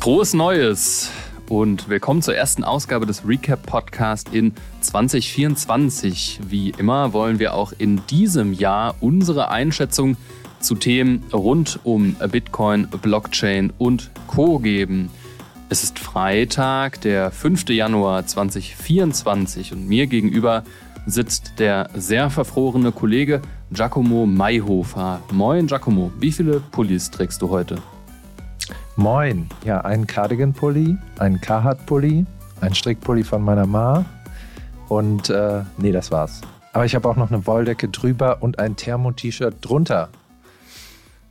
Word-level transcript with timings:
Frohes 0.00 0.32
Neues 0.32 1.10
und 1.50 1.90
willkommen 1.90 2.22
zur 2.22 2.34
ersten 2.34 2.64
Ausgabe 2.64 3.04
des 3.04 3.28
Recap 3.28 3.66
Podcast 3.66 4.30
in 4.32 4.54
2024. 4.80 6.40
Wie 6.48 6.70
immer 6.70 7.12
wollen 7.12 7.38
wir 7.38 7.52
auch 7.52 7.74
in 7.76 8.00
diesem 8.06 8.54
Jahr 8.54 8.94
unsere 9.00 9.50
Einschätzung 9.50 10.16
zu 10.58 10.74
Themen 10.74 11.22
rund 11.34 11.80
um 11.84 12.16
Bitcoin, 12.32 12.88
Blockchain 12.88 13.74
und 13.76 14.10
Co 14.26 14.58
geben. 14.58 15.10
Es 15.68 15.84
ist 15.84 15.98
Freitag, 15.98 17.02
der 17.02 17.30
5. 17.30 17.68
Januar 17.68 18.26
2024 18.26 19.74
und 19.74 19.86
mir 19.86 20.06
gegenüber 20.06 20.64
sitzt 21.04 21.58
der 21.58 21.90
sehr 21.94 22.30
verfrorene 22.30 22.90
Kollege 22.90 23.42
Giacomo 23.70 24.24
Mayhofer. 24.24 25.20
Moin 25.30 25.66
Giacomo, 25.66 26.10
wie 26.18 26.32
viele 26.32 26.60
Pullis 26.60 27.10
trägst 27.10 27.42
du 27.42 27.50
heute? 27.50 27.76
Moin. 28.96 29.48
Ja, 29.64 29.80
ein 29.82 30.06
Cardigan-Pulli, 30.06 30.96
ein 31.18 31.40
Carhartt-Pulli, 31.40 32.26
ein 32.60 32.74
Strickpulli 32.74 33.24
von 33.24 33.42
meiner 33.42 33.66
Ma 33.66 34.04
und 34.88 35.30
äh, 35.30 35.62
nee, 35.78 35.92
das 35.92 36.10
war's. 36.10 36.40
Aber 36.72 36.84
ich 36.84 36.94
habe 36.94 37.08
auch 37.08 37.16
noch 37.16 37.30
eine 37.30 37.46
Wolldecke 37.46 37.88
drüber 37.88 38.42
und 38.42 38.58
ein 38.58 38.76
Thermo-T-Shirt 38.76 39.56
drunter. 39.60 40.08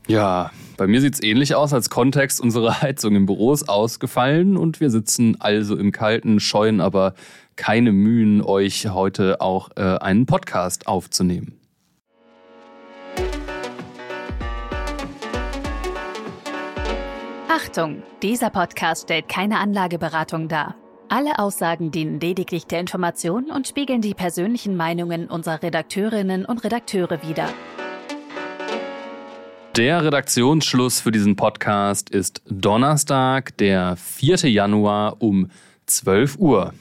Ja, 0.08 0.52
bei 0.78 0.88
mir 0.88 1.02
sieht 1.02 1.14
es 1.14 1.22
ähnlich 1.22 1.54
aus, 1.54 1.72
als 1.72 1.90
Kontext 1.90 2.42
unsere 2.42 2.82
Heizung 2.82 3.16
im 3.16 3.26
Büro 3.26 3.54
ist 3.54 3.70
ausgefallen 3.70 4.58
und 4.58 4.80
wir 4.80 4.90
sitzen 4.90 5.38
also 5.40 5.76
im 5.76 5.92
Kalten, 5.92 6.40
scheuen 6.40 6.82
aber 6.82 7.14
keine 7.56 7.92
Mühen, 7.92 8.42
euch 8.42 8.88
heute 8.88 9.42
auch 9.42 9.70
äh, 9.76 9.82
einen 9.82 10.26
Podcast 10.26 10.88
aufzunehmen. 10.88 11.59
Achtung, 17.62 18.04
dieser 18.24 18.50
Podcast 18.50 19.04
stellt 19.04 19.28
keine 19.28 19.60
Anlageberatung 19.60 20.48
dar. 20.48 20.76
Alle 21.10 21.40
Aussagen 21.40 21.92
dienen 21.92 22.22
lediglich 22.22 22.68
der 22.68 22.80
Information 22.80 23.52
und 23.52 23.68
spiegeln 23.68 24.02
die 24.02 24.14
persönlichen 24.14 24.78
Meinungen 24.78 25.28
unserer 25.28 25.62
Redakteurinnen 25.62 26.46
und 26.46 26.64
Redakteure 26.64 27.22
wider. 27.22 27.50
Der 29.76 30.06
Redaktionsschluss 30.06 31.02
für 31.02 31.12
diesen 31.12 31.36
Podcast 31.36 32.10
ist 32.10 32.42
Donnerstag, 32.50 33.58
der 33.58 33.98
4. 33.98 34.50
Januar 34.50 35.22
um 35.22 35.50
12 35.86 36.38
Uhr. 36.38 36.74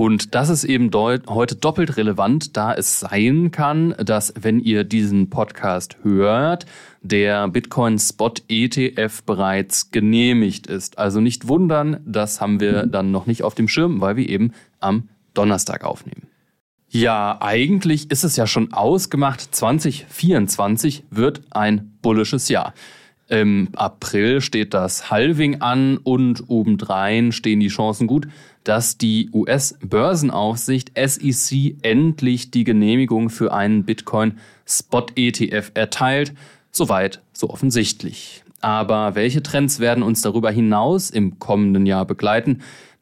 Und 0.00 0.34
das 0.34 0.48
ist 0.48 0.64
eben 0.64 0.90
heute 0.94 1.56
doppelt 1.56 1.98
relevant, 1.98 2.56
da 2.56 2.72
es 2.72 3.00
sein 3.00 3.50
kann, 3.50 3.94
dass 3.98 4.32
wenn 4.40 4.58
ihr 4.58 4.82
diesen 4.82 5.28
Podcast 5.28 5.98
hört, 6.02 6.64
der 7.02 7.48
Bitcoin 7.48 7.98
Spot 7.98 8.32
ETF 8.48 9.24
bereits 9.24 9.90
genehmigt 9.90 10.68
ist. 10.68 10.96
Also 10.96 11.20
nicht 11.20 11.48
wundern, 11.48 12.00
das 12.06 12.40
haben 12.40 12.60
wir 12.60 12.86
dann 12.86 13.10
noch 13.10 13.26
nicht 13.26 13.42
auf 13.42 13.54
dem 13.54 13.68
Schirm, 13.68 14.00
weil 14.00 14.16
wir 14.16 14.26
eben 14.26 14.54
am 14.78 15.10
Donnerstag 15.34 15.84
aufnehmen. 15.84 16.28
Ja, 16.88 17.36
eigentlich 17.42 18.10
ist 18.10 18.24
es 18.24 18.36
ja 18.36 18.46
schon 18.46 18.72
ausgemacht, 18.72 19.54
2024 19.54 21.04
wird 21.10 21.42
ein 21.50 21.98
bullisches 22.00 22.48
Jahr. 22.48 22.72
Im 23.28 23.68
April 23.76 24.40
steht 24.40 24.74
das 24.74 25.10
Halving 25.10 25.60
an 25.60 25.98
und 25.98 26.48
obendrein 26.48 27.30
stehen 27.30 27.60
die 27.60 27.68
Chancen 27.68 28.08
gut, 28.08 28.26
dass 28.64 28.98
die 28.98 29.30
US-Börsenaufsicht 29.32 30.92
SEC 30.96 31.76
endlich 31.82 32.50
die 32.50 32.64
Genehmigung 32.64 33.30
für 33.30 33.52
einen 33.52 33.84
Bitcoin-Spot-ETF 33.84 35.72
erteilt. 35.74 36.34
Soweit, 36.70 37.22
so 37.32 37.50
offensichtlich. 37.50 38.44
Aber 38.60 39.14
welche 39.14 39.42
Trends 39.42 39.80
werden 39.80 40.02
uns 40.02 40.22
darüber 40.22 40.50
hinaus 40.50 41.10
im 41.10 41.38
kommenden 41.38 41.86
Jahr 41.86 42.04
begleiten? 42.04 42.60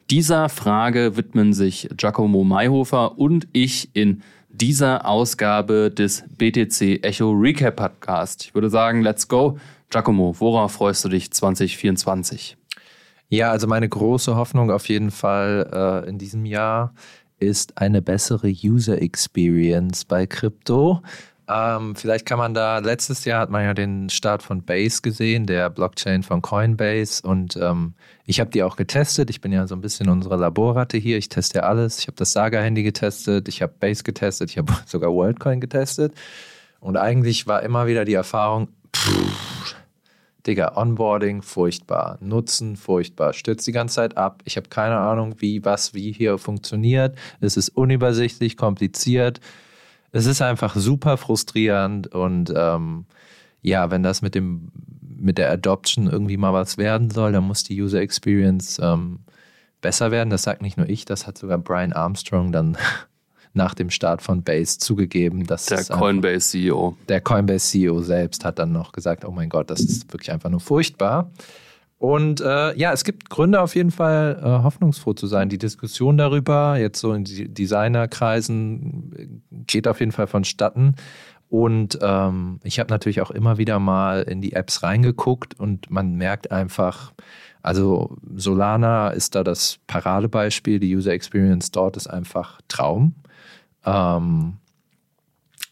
Dieser 0.09 0.49
Frage 0.49 1.17
widmen 1.17 1.53
sich 1.53 1.89
Giacomo 1.95 2.43
Mayhofer 2.43 3.19
und 3.19 3.47
ich 3.51 3.89
in 3.93 4.23
dieser 4.49 5.05
Ausgabe 5.05 5.91
des 5.91 6.23
BTC 6.37 7.03
Echo 7.03 7.31
Recap 7.31 7.75
Podcast. 7.75 8.45
Ich 8.45 8.55
würde 8.55 8.69
sagen, 8.69 9.03
let's 9.03 9.27
go. 9.27 9.59
Giacomo, 9.89 10.35
worauf 10.39 10.71
freust 10.73 11.05
du 11.05 11.09
dich 11.09 11.31
2024? 11.31 12.58
Ja, 13.29 13.51
also 13.51 13.67
meine 13.67 13.87
große 13.87 14.35
Hoffnung 14.35 14.71
auf 14.71 14.89
jeden 14.89 15.11
Fall 15.11 15.69
äh, 16.05 16.09
in 16.09 16.17
diesem 16.17 16.45
Jahr 16.45 16.93
ist 17.39 17.77
eine 17.77 18.01
bessere 18.01 18.49
User 18.49 19.01
Experience 19.01 20.03
bei 20.03 20.25
Krypto. 20.25 21.01
Ähm, 21.47 21.95
vielleicht 21.95 22.27
kann 22.27 22.37
man 22.37 22.53
da, 22.53 22.77
letztes 22.77 23.25
Jahr 23.25 23.41
hat 23.41 23.49
man 23.49 23.63
ja 23.63 23.73
den 23.73 24.09
Start 24.09 24.43
von 24.43 24.63
Base 24.63 25.01
gesehen, 25.01 25.47
der 25.47 25.69
Blockchain 25.69 26.21
von 26.21 26.43
Coinbase. 26.43 27.27
Und 27.27 27.55
ähm, 27.57 27.93
ich 28.25 28.39
habe 28.39 28.51
die 28.51 28.61
auch 28.61 28.75
getestet. 28.75 29.31
Ich 29.31 29.41
bin 29.41 29.51
ja 29.51 29.65
so 29.65 29.75
ein 29.75 29.81
bisschen 29.81 30.09
unsere 30.09 30.35
Laborratte 30.35 30.97
hier. 30.97 31.17
Ich 31.17 31.29
teste 31.29 31.59
ja 31.59 31.63
alles. 31.63 31.99
Ich 31.99 32.07
habe 32.07 32.17
das 32.17 32.33
Saga-Handy 32.33 32.83
getestet, 32.83 33.47
ich 33.47 33.63
habe 33.63 33.73
Base 33.79 34.03
getestet, 34.03 34.51
ich 34.51 34.57
habe 34.59 34.73
sogar 34.85 35.11
WorldCoin 35.11 35.59
getestet. 35.59 36.13
Und 36.79 36.97
eigentlich 36.97 37.47
war 37.47 37.63
immer 37.63 37.87
wieder 37.87 38.05
die 38.05 38.13
Erfahrung, 38.13 38.69
pff, 38.95 39.75
Digga, 40.47 40.77
Onboarding 40.77 41.41
furchtbar, 41.41 42.17
Nutzen 42.21 42.77
furchtbar, 42.77 43.33
stürzt 43.33 43.67
die 43.67 43.71
ganze 43.71 43.95
Zeit 43.95 44.17
ab. 44.17 44.41
Ich 44.45 44.57
habe 44.57 44.69
keine 44.69 44.97
Ahnung, 44.97 45.35
wie, 45.39 45.65
was, 45.65 45.93
wie 45.93 46.11
hier 46.11 46.37
funktioniert. 46.37 47.17
Es 47.41 47.57
ist 47.57 47.69
unübersichtlich, 47.69 48.55
kompliziert. 48.55 49.41
Es 50.11 50.25
ist 50.25 50.41
einfach 50.41 50.75
super 50.75 51.17
frustrierend 51.17 52.07
und 52.07 52.53
ähm, 52.55 53.05
ja, 53.61 53.91
wenn 53.91 54.03
das 54.03 54.21
mit 54.21 54.35
dem 54.35 54.71
mit 55.21 55.37
der 55.37 55.51
Adoption 55.51 56.07
irgendwie 56.07 56.37
mal 56.37 56.53
was 56.53 56.77
werden 56.77 57.09
soll, 57.09 57.33
dann 57.33 57.43
muss 57.43 57.63
die 57.63 57.81
User 57.81 57.99
Experience 57.99 58.79
ähm, 58.81 59.19
besser 59.81 60.11
werden. 60.11 60.29
Das 60.29 60.43
sagt 60.43 60.61
nicht 60.61 60.77
nur 60.77 60.87
ich, 60.89 61.05
das 61.05 61.27
hat 61.27 61.37
sogar 61.37 61.57
Brian 61.57 61.93
Armstrong 61.93 62.51
dann 62.51 62.77
nach 63.53 63.73
dem 63.73 63.89
Start 63.89 64.21
von 64.21 64.43
Base 64.43 64.77
zugegeben, 64.77 65.45
dass 65.45 65.65
der 65.65 65.83
Coinbase 65.83 66.49
CEO. 66.49 66.95
Der 67.07 67.21
Coinbase 67.21 67.67
CEO 67.67 68.01
selbst 68.01 68.45
hat 68.45 68.59
dann 68.59 68.71
noch 68.71 68.91
gesagt, 68.91 69.25
oh 69.25 69.31
mein 69.31 69.49
Gott, 69.49 69.69
das 69.69 69.81
ist 69.81 70.11
wirklich 70.13 70.31
einfach 70.31 70.49
nur 70.49 70.59
furchtbar. 70.59 71.31
Und 71.97 72.39
äh, 72.39 72.77
ja, 72.77 72.93
es 72.93 73.03
gibt 73.03 73.29
Gründe 73.29 73.59
auf 73.59 73.75
jeden 73.75 73.91
Fall, 73.91 74.39
äh, 74.41 74.63
hoffnungsfroh 74.63 75.13
zu 75.13 75.27
sein. 75.27 75.49
Die 75.49 75.57
Diskussion 75.57 76.17
darüber, 76.17 76.77
jetzt 76.77 77.01
so 77.01 77.13
in 77.13 77.25
Designerkreisen, 77.25 79.43
geht 79.67 79.85
auf 79.85 79.99
jeden 79.99 80.13
Fall 80.13 80.27
vonstatten. 80.27 80.95
Und 81.49 81.99
ähm, 82.01 82.59
ich 82.63 82.79
habe 82.79 82.89
natürlich 82.89 83.21
auch 83.21 83.31
immer 83.31 83.57
wieder 83.57 83.79
mal 83.79 84.21
in 84.21 84.39
die 84.39 84.53
Apps 84.53 84.83
reingeguckt 84.83 85.59
und 85.59 85.89
man 85.89 86.15
merkt 86.15 86.51
einfach, 86.51 87.11
also 87.61 88.17
Solana 88.35 89.09
ist 89.09 89.35
da 89.35 89.43
das 89.43 89.79
Paradebeispiel. 89.87 90.79
Die 90.79 90.95
User 90.95 91.11
Experience 91.11 91.71
dort 91.71 91.97
ist 91.97 92.07
einfach 92.07 92.61
Traum. 92.67 93.15
Ähm, 93.89 94.57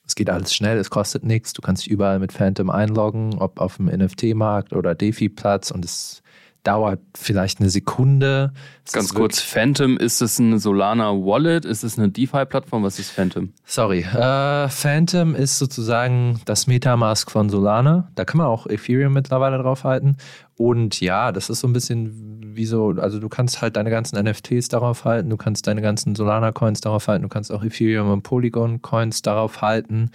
es 0.05 0.15
geht 0.15 0.29
alles 0.29 0.53
schnell, 0.53 0.77
es 0.77 0.89
kostet 0.89 1.23
nichts. 1.23 1.53
Du 1.53 1.61
kannst 1.61 1.85
dich 1.85 1.91
überall 1.91 2.19
mit 2.19 2.31
Phantom 2.31 2.69
einloggen, 2.69 3.35
ob 3.39 3.59
auf 3.59 3.77
dem 3.77 3.87
NFT-Markt 3.87 4.73
oder 4.73 4.95
DeFi-Platz 4.95 5.71
und 5.71 5.83
es 5.85 6.23
dauert 6.67 6.99
vielleicht 7.15 7.61
eine 7.61 7.69
Sekunde. 7.69 8.51
Es 8.85 8.91
Ganz 8.91 9.13
kurz, 9.13 9.39
Phantom, 9.39 9.95
ist 9.97 10.21
es 10.21 10.37
eine 10.37 10.59
Solana 10.59 11.11
Wallet? 11.11 11.63
Ist 11.63 11.83
es 11.83 11.97
eine 11.97 12.09
DeFi-Plattform? 12.09 12.83
Was 12.83 12.99
ist 12.99 13.09
Phantom? 13.09 13.53
Sorry, 13.65 14.01
äh, 14.01 14.67
Phantom 14.67 15.33
ist 15.33 15.59
sozusagen 15.59 16.41
das 16.43 16.67
Metamask 16.67 17.31
von 17.31 17.49
Solana. 17.49 18.11
Da 18.15 18.25
kann 18.25 18.39
man 18.39 18.47
auch 18.47 18.67
Ethereum 18.67 19.13
mittlerweile 19.13 19.57
drauf 19.57 19.85
halten. 19.85 20.17
Und 20.57 20.99
ja, 20.99 21.31
das 21.31 21.49
ist 21.49 21.61
so 21.61 21.67
ein 21.67 21.73
bisschen 21.73 22.41
wie 22.57 22.65
so, 22.65 22.89
also 22.97 23.19
du 23.19 23.29
kannst 23.29 23.61
halt 23.61 23.77
deine 23.77 23.89
ganzen 23.89 24.21
NFTs 24.21 24.67
darauf 24.67 25.05
halten, 25.05 25.29
du 25.29 25.37
kannst 25.37 25.67
deine 25.67 25.81
ganzen 25.81 26.15
Solana-Coins 26.15 26.81
darauf 26.81 27.07
halten, 27.07 27.23
du 27.23 27.29
kannst 27.29 27.49
auch 27.51 27.63
Ethereum 27.63 28.11
und 28.11 28.23
Polygon-Coins 28.23 29.21
darauf 29.21 29.61
halten. 29.61 30.11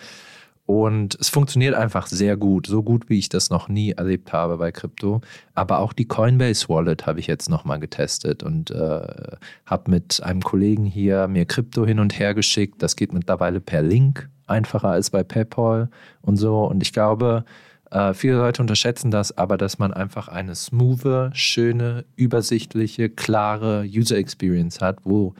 Und 0.64 1.16
es 1.20 1.28
funktioniert 1.28 1.74
einfach 1.74 2.06
sehr 2.06 2.36
gut, 2.36 2.66
so 2.66 2.82
gut 2.82 3.08
wie 3.08 3.18
ich 3.18 3.28
das 3.28 3.50
noch 3.50 3.68
nie 3.68 3.92
erlebt 3.92 4.32
habe 4.32 4.58
bei 4.58 4.70
Krypto. 4.70 5.20
Aber 5.54 5.80
auch 5.80 5.92
die 5.92 6.06
Coinbase 6.06 6.68
Wallet 6.68 7.06
habe 7.06 7.18
ich 7.18 7.26
jetzt 7.26 7.50
nochmal 7.50 7.80
getestet 7.80 8.42
und 8.42 8.70
äh, 8.70 9.36
habe 9.66 9.90
mit 9.90 10.22
einem 10.22 10.40
Kollegen 10.40 10.84
hier 10.84 11.26
mir 11.26 11.46
Krypto 11.46 11.84
hin 11.84 11.98
und 11.98 12.18
her 12.18 12.34
geschickt. 12.34 12.80
Das 12.82 12.94
geht 12.94 13.12
mittlerweile 13.12 13.60
per 13.60 13.82
Link, 13.82 14.28
einfacher 14.46 14.90
als 14.90 15.10
bei 15.10 15.24
PayPal 15.24 15.90
und 16.20 16.36
so. 16.36 16.64
Und 16.64 16.80
ich 16.82 16.92
glaube, 16.92 17.44
äh, 17.90 18.14
viele 18.14 18.36
Leute 18.36 18.62
unterschätzen 18.62 19.10
das, 19.10 19.36
aber 19.36 19.58
dass 19.58 19.80
man 19.80 19.92
einfach 19.92 20.28
eine 20.28 20.54
smooth, 20.54 21.36
schöne, 21.36 22.04
übersichtliche, 22.14 23.10
klare 23.10 23.84
User 23.84 24.16
Experience 24.16 24.80
hat, 24.80 25.00
wo 25.04 25.34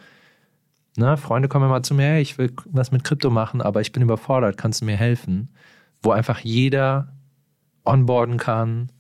Ne, 0.96 1.16
Freunde 1.16 1.48
kommen 1.48 1.66
immer 1.66 1.82
zu 1.82 1.94
mir, 1.94 2.18
ich 2.18 2.36
will 2.36 2.52
was 2.66 2.92
mit 2.92 3.02
Krypto 3.02 3.30
machen, 3.30 3.62
aber 3.62 3.80
ich 3.80 3.92
bin 3.92 4.02
überfordert, 4.02 4.58
kannst 4.58 4.82
du 4.82 4.84
mir 4.84 4.96
helfen? 4.96 5.48
Wo 6.02 6.10
einfach 6.10 6.40
jeder 6.40 7.14
onboarden 7.84 8.36
kann. 8.36 8.92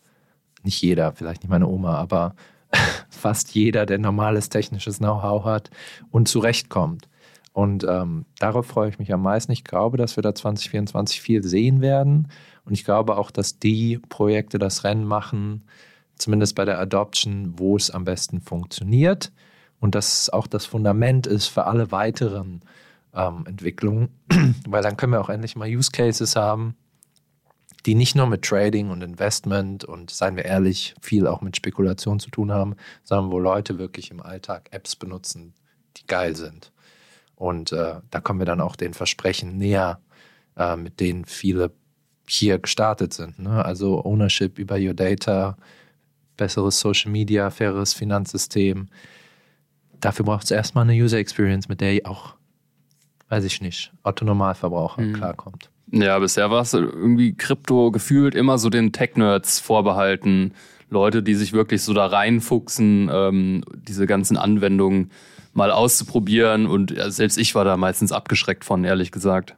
Nicht 0.62 0.80
jeder, 0.80 1.12
vielleicht 1.12 1.42
nicht 1.42 1.50
meine 1.50 1.66
Oma, 1.66 1.96
aber 1.96 2.34
fast 3.10 3.54
jeder, 3.54 3.84
der 3.84 3.98
normales 3.98 4.48
technisches 4.48 4.98
Know-how 4.98 5.44
hat 5.44 5.70
und 6.10 6.28
zurechtkommt. 6.28 7.08
Und 7.52 7.84
ähm, 7.84 8.24
darauf 8.38 8.66
freue 8.66 8.88
ich 8.88 8.98
mich 8.98 9.12
am 9.12 9.22
meisten. 9.22 9.52
Ich 9.52 9.64
glaube, 9.64 9.98
dass 9.98 10.16
wir 10.16 10.22
da 10.22 10.34
2024 10.34 11.20
viel 11.20 11.42
sehen 11.42 11.82
werden. 11.82 12.28
Und 12.64 12.72
ich 12.72 12.84
glaube 12.84 13.18
auch, 13.18 13.30
dass 13.30 13.58
die 13.58 13.98
Projekte 14.08 14.58
das 14.58 14.84
Rennen 14.84 15.04
machen, 15.04 15.64
zumindest 16.16 16.54
bei 16.54 16.64
der 16.64 16.78
Adoption, 16.78 17.58
wo 17.58 17.76
es 17.76 17.90
am 17.90 18.04
besten 18.04 18.40
funktioniert 18.40 19.30
und 19.82 19.96
das 19.96 20.30
auch 20.30 20.46
das 20.46 20.64
Fundament 20.64 21.26
ist 21.26 21.48
für 21.48 21.64
alle 21.64 21.90
weiteren 21.90 22.62
ähm, 23.12 23.44
Entwicklungen, 23.48 24.10
weil 24.66 24.80
dann 24.80 24.96
können 24.96 25.12
wir 25.12 25.20
auch 25.20 25.28
endlich 25.28 25.56
mal 25.56 25.68
Use 25.68 25.90
Cases 25.90 26.36
haben, 26.36 26.76
die 27.84 27.96
nicht 27.96 28.14
nur 28.14 28.28
mit 28.28 28.42
Trading 28.42 28.90
und 28.90 29.02
Investment 29.02 29.84
und, 29.84 30.12
seien 30.12 30.36
wir 30.36 30.44
ehrlich, 30.44 30.94
viel 31.02 31.26
auch 31.26 31.40
mit 31.40 31.56
Spekulation 31.56 32.20
zu 32.20 32.30
tun 32.30 32.52
haben, 32.52 32.76
sondern 33.02 33.32
wo 33.32 33.40
Leute 33.40 33.76
wirklich 33.78 34.12
im 34.12 34.22
Alltag 34.22 34.68
Apps 34.70 34.94
benutzen, 34.94 35.52
die 35.96 36.06
geil 36.06 36.36
sind. 36.36 36.70
Und 37.34 37.72
äh, 37.72 37.96
da 38.08 38.20
kommen 38.20 38.38
wir 38.38 38.46
dann 38.46 38.60
auch 38.60 38.76
den 38.76 38.94
Versprechen 38.94 39.58
näher, 39.58 39.98
äh, 40.56 40.76
mit 40.76 41.00
denen 41.00 41.24
viele 41.24 41.72
hier 42.28 42.60
gestartet 42.60 43.14
sind. 43.14 43.40
Ne? 43.40 43.64
Also 43.64 44.04
Ownership 44.04 44.60
über 44.60 44.76
Your 44.76 44.94
Data, 44.94 45.56
besseres 46.36 46.78
Social 46.78 47.10
Media, 47.10 47.50
faires 47.50 47.94
Finanzsystem. 47.94 48.88
Dafür 50.02 50.24
braucht 50.24 50.44
es 50.44 50.50
erstmal 50.50 50.82
eine 50.82 51.00
User 51.00 51.16
Experience, 51.16 51.68
mit 51.68 51.80
der 51.80 52.00
auch, 52.04 52.34
weiß 53.28 53.44
ich 53.44 53.62
nicht, 53.62 53.92
Autonormalverbraucher 54.02 55.00
mhm. 55.00 55.12
klarkommt. 55.14 55.70
Ja, 55.92 56.18
bisher 56.18 56.50
war 56.50 56.62
es 56.62 56.74
irgendwie 56.74 57.34
Krypto 57.34 57.90
gefühlt 57.90 58.34
immer 58.34 58.58
so 58.58 58.68
den 58.68 58.92
Tech-Nerds 58.92 59.60
vorbehalten. 59.60 60.54
Leute, 60.90 61.22
die 61.22 61.36
sich 61.36 61.52
wirklich 61.52 61.82
so 61.82 61.94
da 61.94 62.06
reinfuchsen, 62.06 63.10
ähm, 63.12 63.64
diese 63.86 64.06
ganzen 64.06 64.36
Anwendungen 64.36 65.12
mal 65.52 65.70
auszuprobieren. 65.70 66.66
Und 66.66 66.90
ja, 66.90 67.08
selbst 67.10 67.38
ich 67.38 67.54
war 67.54 67.64
da 67.64 67.76
meistens 67.76 68.10
abgeschreckt 68.10 68.64
von, 68.64 68.84
ehrlich 68.84 69.12
gesagt. 69.12 69.54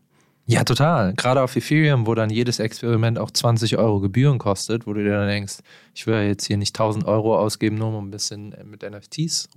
Ja, 0.46 0.62
total. 0.64 1.14
Gerade 1.14 1.40
auf 1.40 1.56
Ethereum, 1.56 2.06
wo 2.06 2.14
dann 2.14 2.28
jedes 2.28 2.58
Experiment 2.58 3.18
auch 3.18 3.30
20 3.30 3.78
Euro 3.78 4.00
Gebühren 4.00 4.38
kostet, 4.38 4.86
wo 4.86 4.92
du 4.92 5.02
dir 5.02 5.12
dann 5.12 5.28
denkst, 5.28 5.60
ich 5.94 6.06
will 6.06 6.14
ja 6.14 6.22
jetzt 6.22 6.44
hier 6.44 6.58
nicht 6.58 6.78
1000 6.78 7.06
Euro 7.06 7.38
ausgeben, 7.38 7.76
nur 7.76 7.88
um 7.96 8.08
ein 8.08 8.10
bisschen 8.10 8.54
mit 8.70 8.82
NFTs 8.82 9.48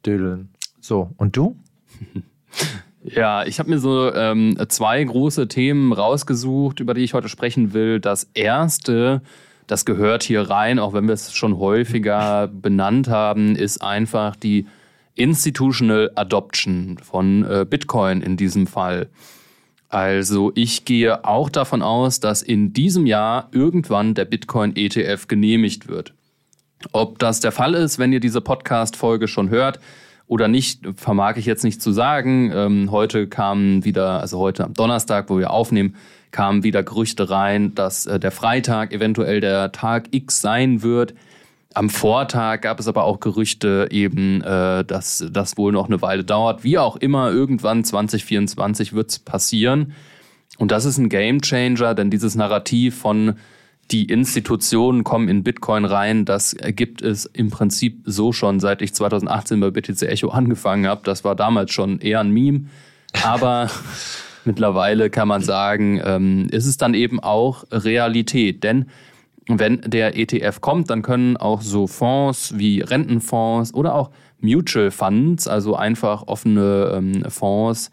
rumzudödeln. 0.00 0.48
So, 0.80 1.10
und 1.16 1.36
du? 1.36 1.56
Ja, 3.02 3.46
ich 3.46 3.58
habe 3.58 3.70
mir 3.70 3.78
so 3.78 4.12
ähm, 4.12 4.58
zwei 4.68 5.02
große 5.02 5.48
Themen 5.48 5.94
rausgesucht, 5.94 6.80
über 6.80 6.92
die 6.92 7.00
ich 7.00 7.14
heute 7.14 7.30
sprechen 7.30 7.72
will. 7.72 7.98
Das 7.98 8.28
erste, 8.34 9.22
das 9.66 9.86
gehört 9.86 10.22
hier 10.22 10.50
rein, 10.50 10.78
auch 10.78 10.92
wenn 10.92 11.06
wir 11.06 11.14
es 11.14 11.32
schon 11.32 11.56
häufiger 11.56 12.46
benannt 12.52 13.08
haben, 13.08 13.56
ist 13.56 13.80
einfach 13.80 14.36
die 14.36 14.66
Institutional 15.14 16.10
Adoption 16.14 16.98
von 16.98 17.42
äh, 17.44 17.64
Bitcoin 17.64 18.20
in 18.20 18.36
diesem 18.36 18.66
Fall. 18.66 19.08
Also 19.88 20.52
ich 20.54 20.84
gehe 20.84 21.24
auch 21.24 21.48
davon 21.48 21.80
aus, 21.80 22.20
dass 22.20 22.42
in 22.42 22.74
diesem 22.74 23.06
Jahr 23.06 23.48
irgendwann 23.50 24.12
der 24.12 24.26
Bitcoin 24.26 24.76
ETF 24.76 25.26
genehmigt 25.26 25.88
wird. 25.88 26.12
Ob 26.92 27.18
das 27.18 27.40
der 27.40 27.52
Fall 27.52 27.74
ist, 27.74 27.98
wenn 27.98 28.12
ihr 28.12 28.20
diese 28.20 28.40
Podcast-Folge 28.40 29.28
schon 29.28 29.50
hört, 29.50 29.80
oder 30.30 30.46
nicht, 30.46 30.86
vermag 30.94 31.38
ich 31.38 31.44
jetzt 31.44 31.64
nicht 31.64 31.82
zu 31.82 31.90
sagen. 31.90 32.52
Ähm, 32.54 32.92
heute 32.92 33.26
kamen 33.26 33.84
wieder, 33.84 34.20
also 34.20 34.38
heute 34.38 34.62
am 34.62 34.74
Donnerstag, 34.74 35.28
wo 35.28 35.38
wir 35.38 35.50
aufnehmen, 35.50 35.96
kamen 36.30 36.62
wieder 36.62 36.84
Gerüchte 36.84 37.30
rein, 37.30 37.74
dass 37.74 38.06
äh, 38.06 38.20
der 38.20 38.30
Freitag 38.30 38.92
eventuell 38.92 39.40
der 39.40 39.72
Tag 39.72 40.06
X 40.12 40.40
sein 40.40 40.84
wird. 40.84 41.14
Am 41.74 41.90
Vortag 41.90 42.60
gab 42.60 42.78
es 42.78 42.86
aber 42.86 43.04
auch 43.04 43.18
Gerüchte 43.18 43.88
eben, 43.90 44.40
äh, 44.42 44.84
dass 44.84 45.24
das 45.32 45.56
wohl 45.56 45.72
noch 45.72 45.86
eine 45.86 46.00
Weile 46.00 46.22
dauert. 46.22 46.62
Wie 46.62 46.78
auch 46.78 46.94
immer, 46.94 47.32
irgendwann 47.32 47.82
2024 47.82 48.92
wird 48.92 49.10
es 49.10 49.18
passieren. 49.18 49.94
Und 50.58 50.70
das 50.70 50.84
ist 50.84 50.98
ein 50.98 51.08
Gamechanger, 51.08 51.96
denn 51.96 52.08
dieses 52.08 52.36
Narrativ 52.36 52.96
von 52.96 53.34
die 53.90 54.04
Institutionen 54.04 55.04
kommen 55.04 55.28
in 55.28 55.42
Bitcoin 55.42 55.84
rein. 55.84 56.24
Das 56.24 56.56
gibt 56.76 57.02
es 57.02 57.26
im 57.26 57.50
Prinzip 57.50 58.02
so 58.04 58.32
schon, 58.32 58.60
seit 58.60 58.82
ich 58.82 58.94
2018 58.94 59.60
bei 59.60 59.70
BTC 59.70 60.02
Echo 60.02 60.28
angefangen 60.28 60.86
habe. 60.86 61.02
Das 61.04 61.24
war 61.24 61.34
damals 61.34 61.72
schon 61.72 62.00
eher 62.00 62.20
ein 62.20 62.30
Meme. 62.30 62.66
Aber 63.24 63.68
mittlerweile 64.44 65.10
kann 65.10 65.28
man 65.28 65.42
sagen, 65.42 66.00
ähm, 66.04 66.46
ist 66.50 66.66
es 66.66 66.76
dann 66.76 66.94
eben 66.94 67.20
auch 67.20 67.64
Realität. 67.70 68.62
Denn 68.62 68.86
wenn 69.48 69.80
der 69.80 70.16
ETF 70.16 70.60
kommt, 70.60 70.90
dann 70.90 71.02
können 71.02 71.36
auch 71.36 71.60
so 71.60 71.86
Fonds 71.86 72.56
wie 72.56 72.80
Rentenfonds 72.80 73.74
oder 73.74 73.94
auch 73.94 74.10
Mutual 74.40 74.90
Funds, 74.90 75.48
also 75.48 75.74
einfach 75.74 76.26
offene 76.26 76.92
ähm, 76.94 77.24
Fonds, 77.28 77.90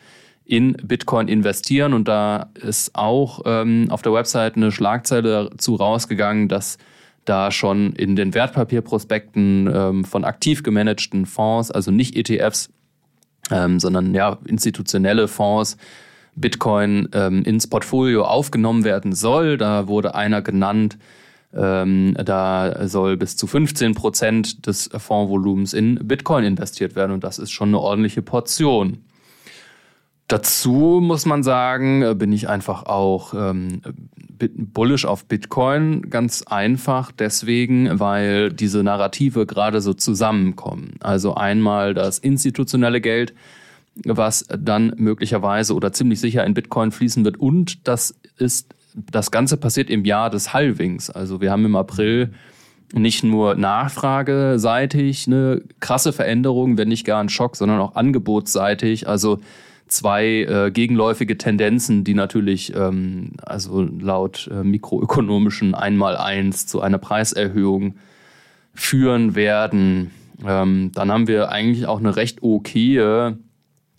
in 0.48 0.74
Bitcoin 0.74 1.28
investieren. 1.28 1.94
Und 1.94 2.08
da 2.08 2.50
ist 2.56 2.96
auch 2.96 3.42
ähm, 3.46 3.88
auf 3.90 4.02
der 4.02 4.14
Website 4.14 4.56
eine 4.56 4.72
Schlagzeile 4.72 5.50
dazu 5.52 5.76
rausgegangen, 5.76 6.48
dass 6.48 6.78
da 7.26 7.52
schon 7.52 7.92
in 7.94 8.16
den 8.16 8.34
Wertpapierprospekten 8.34 9.70
ähm, 9.74 10.06
von 10.06 10.24
aktiv 10.24 10.64
gemanagten 10.64 11.26
Fonds, 11.26 11.70
also 11.70 11.92
nicht 11.92 12.16
ETFs, 12.16 12.70
ähm, 13.52 13.82
sondern 13.82 14.16
ja 14.16 14.38
institutionelle 14.46 15.28
Fonds, 15.28 15.78
Bitcoin 16.36 17.10
ähm, 17.14 17.44
ins 17.44 17.68
Portfolio 17.68 18.24
aufgenommen 18.24 18.86
werden 18.86 19.14
soll. 19.14 19.58
Da 19.58 19.88
wurde 19.88 20.16
einer 20.16 20.42
genannt, 20.42 20.98
ähm, 21.54 22.16
da 22.24 22.88
soll 22.88 23.18
bis 23.18 23.36
zu 23.36 23.48
15 23.48 23.96
Prozent 23.96 24.66
des 24.66 24.90
Fondsvolumens 24.96 25.74
in 25.74 26.08
Bitcoin 26.08 26.46
investiert 26.46 26.96
werden 26.96 27.12
und 27.12 27.24
das 27.24 27.40
ist 27.40 27.52
schon 27.52 27.70
eine 27.70 27.80
ordentliche 27.80 28.22
Portion. 28.22 29.04
Dazu 30.28 31.00
muss 31.02 31.26
man 31.26 31.42
sagen, 31.42 32.02
äh, 32.02 32.14
bin 32.14 32.34
ich 32.34 32.50
einfach 32.50 32.86
auch 32.86 33.34
ähm, 33.34 33.82
bullish 34.38 35.06
auf 35.06 35.26
Bitcoin. 35.26 36.10
Ganz 36.10 36.44
einfach 36.44 37.12
deswegen, 37.12 38.00
weil 38.00 38.52
diese 38.52 38.84
Narrative 38.84 39.46
gerade 39.46 39.82
so 39.82 39.94
zusammenkommen. 39.94 40.96
Also 41.00 41.36
einmal 41.36 41.94
das 41.94 42.20
institutionelle 42.20 43.00
Geld, 43.00 43.34
was 44.04 44.46
dann 44.50 44.94
möglicherweise 44.98 45.74
oder 45.74 45.94
ziemlich 45.94 46.20
sicher 46.20 46.46
in 46.46 46.54
Bitcoin 46.54 46.92
fließen 46.92 47.24
wird. 47.24 47.38
Und 47.38 47.88
das 47.88 48.14
ist, 48.38 48.76
das 48.94 49.32
Ganze 49.32 49.56
passiert 49.56 49.90
im 49.90 50.04
Jahr 50.04 50.30
des 50.30 50.54
Halvings. 50.54 51.10
Also 51.10 51.40
wir 51.40 51.52
haben 51.52 51.66
im 51.66 51.76
April 51.78 52.34
nicht 52.94 53.24
nur 53.24 53.56
nachfrageseitig 53.56 55.28
eine 55.28 55.62
krasse 55.80 56.14
Veränderung, 56.14 56.78
wenn 56.78 56.90
nicht 56.90 57.06
gar 57.06 57.22
ein 57.22 57.30
Schock, 57.30 57.56
sondern 57.56 57.80
auch 57.80 57.96
angebotsseitig. 57.96 59.08
Also 59.08 59.40
zwei 59.88 60.44
äh, 60.44 60.72
gegenläufige 60.72 61.38
Tendenzen, 61.38 62.04
die 62.04 62.14
natürlich 62.14 62.74
ähm, 62.76 63.34
also 63.44 63.82
laut 63.82 64.50
äh, 64.52 64.64
mikroökonomischen 64.64 65.76
Einmaleins 65.76 66.68
zu 66.68 66.82
einer 66.82 66.98
Preiserhöhung 66.98 67.96
führen 68.74 69.36
werden. 69.36 70.12
Ähm, 70.46 70.92
dann 70.94 71.12
haben 71.12 71.28
wir 71.28 71.50
eigentlich 71.50 71.88
auch 71.88 72.00
eine 72.00 72.16
recht 72.16 72.44
okaye 72.44 73.38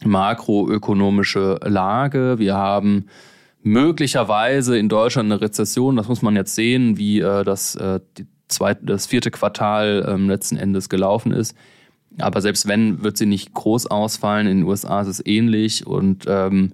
makroökonomische 0.04 1.58
Lage. 1.64 2.38
Wir 2.38 2.54
haben 2.54 3.06
möglicherweise 3.62 4.78
in 4.78 4.88
Deutschland 4.88 5.32
eine 5.32 5.40
Rezession. 5.40 5.96
Das 5.96 6.08
muss 6.08 6.22
man 6.22 6.36
jetzt 6.36 6.54
sehen, 6.54 6.98
wie 6.98 7.20
äh, 7.20 7.44
das, 7.44 7.74
äh, 7.74 8.00
zweite, 8.48 8.84
das 8.84 9.06
vierte 9.06 9.30
Quartal 9.30 10.06
ähm, 10.08 10.28
letzten 10.28 10.56
Endes 10.56 10.88
gelaufen 10.88 11.32
ist. 11.32 11.56
Aber 12.20 12.40
selbst 12.40 12.66
wenn, 12.66 13.02
wird 13.02 13.16
sie 13.16 13.26
nicht 13.26 13.54
groß 13.54 13.87
ausfallen. 13.87 14.46
In 14.46 14.58
den 14.58 14.66
USA 14.66 15.00
ist 15.00 15.08
es 15.08 15.26
ähnlich. 15.26 15.87
Und 15.87 16.25
ähm, 16.28 16.72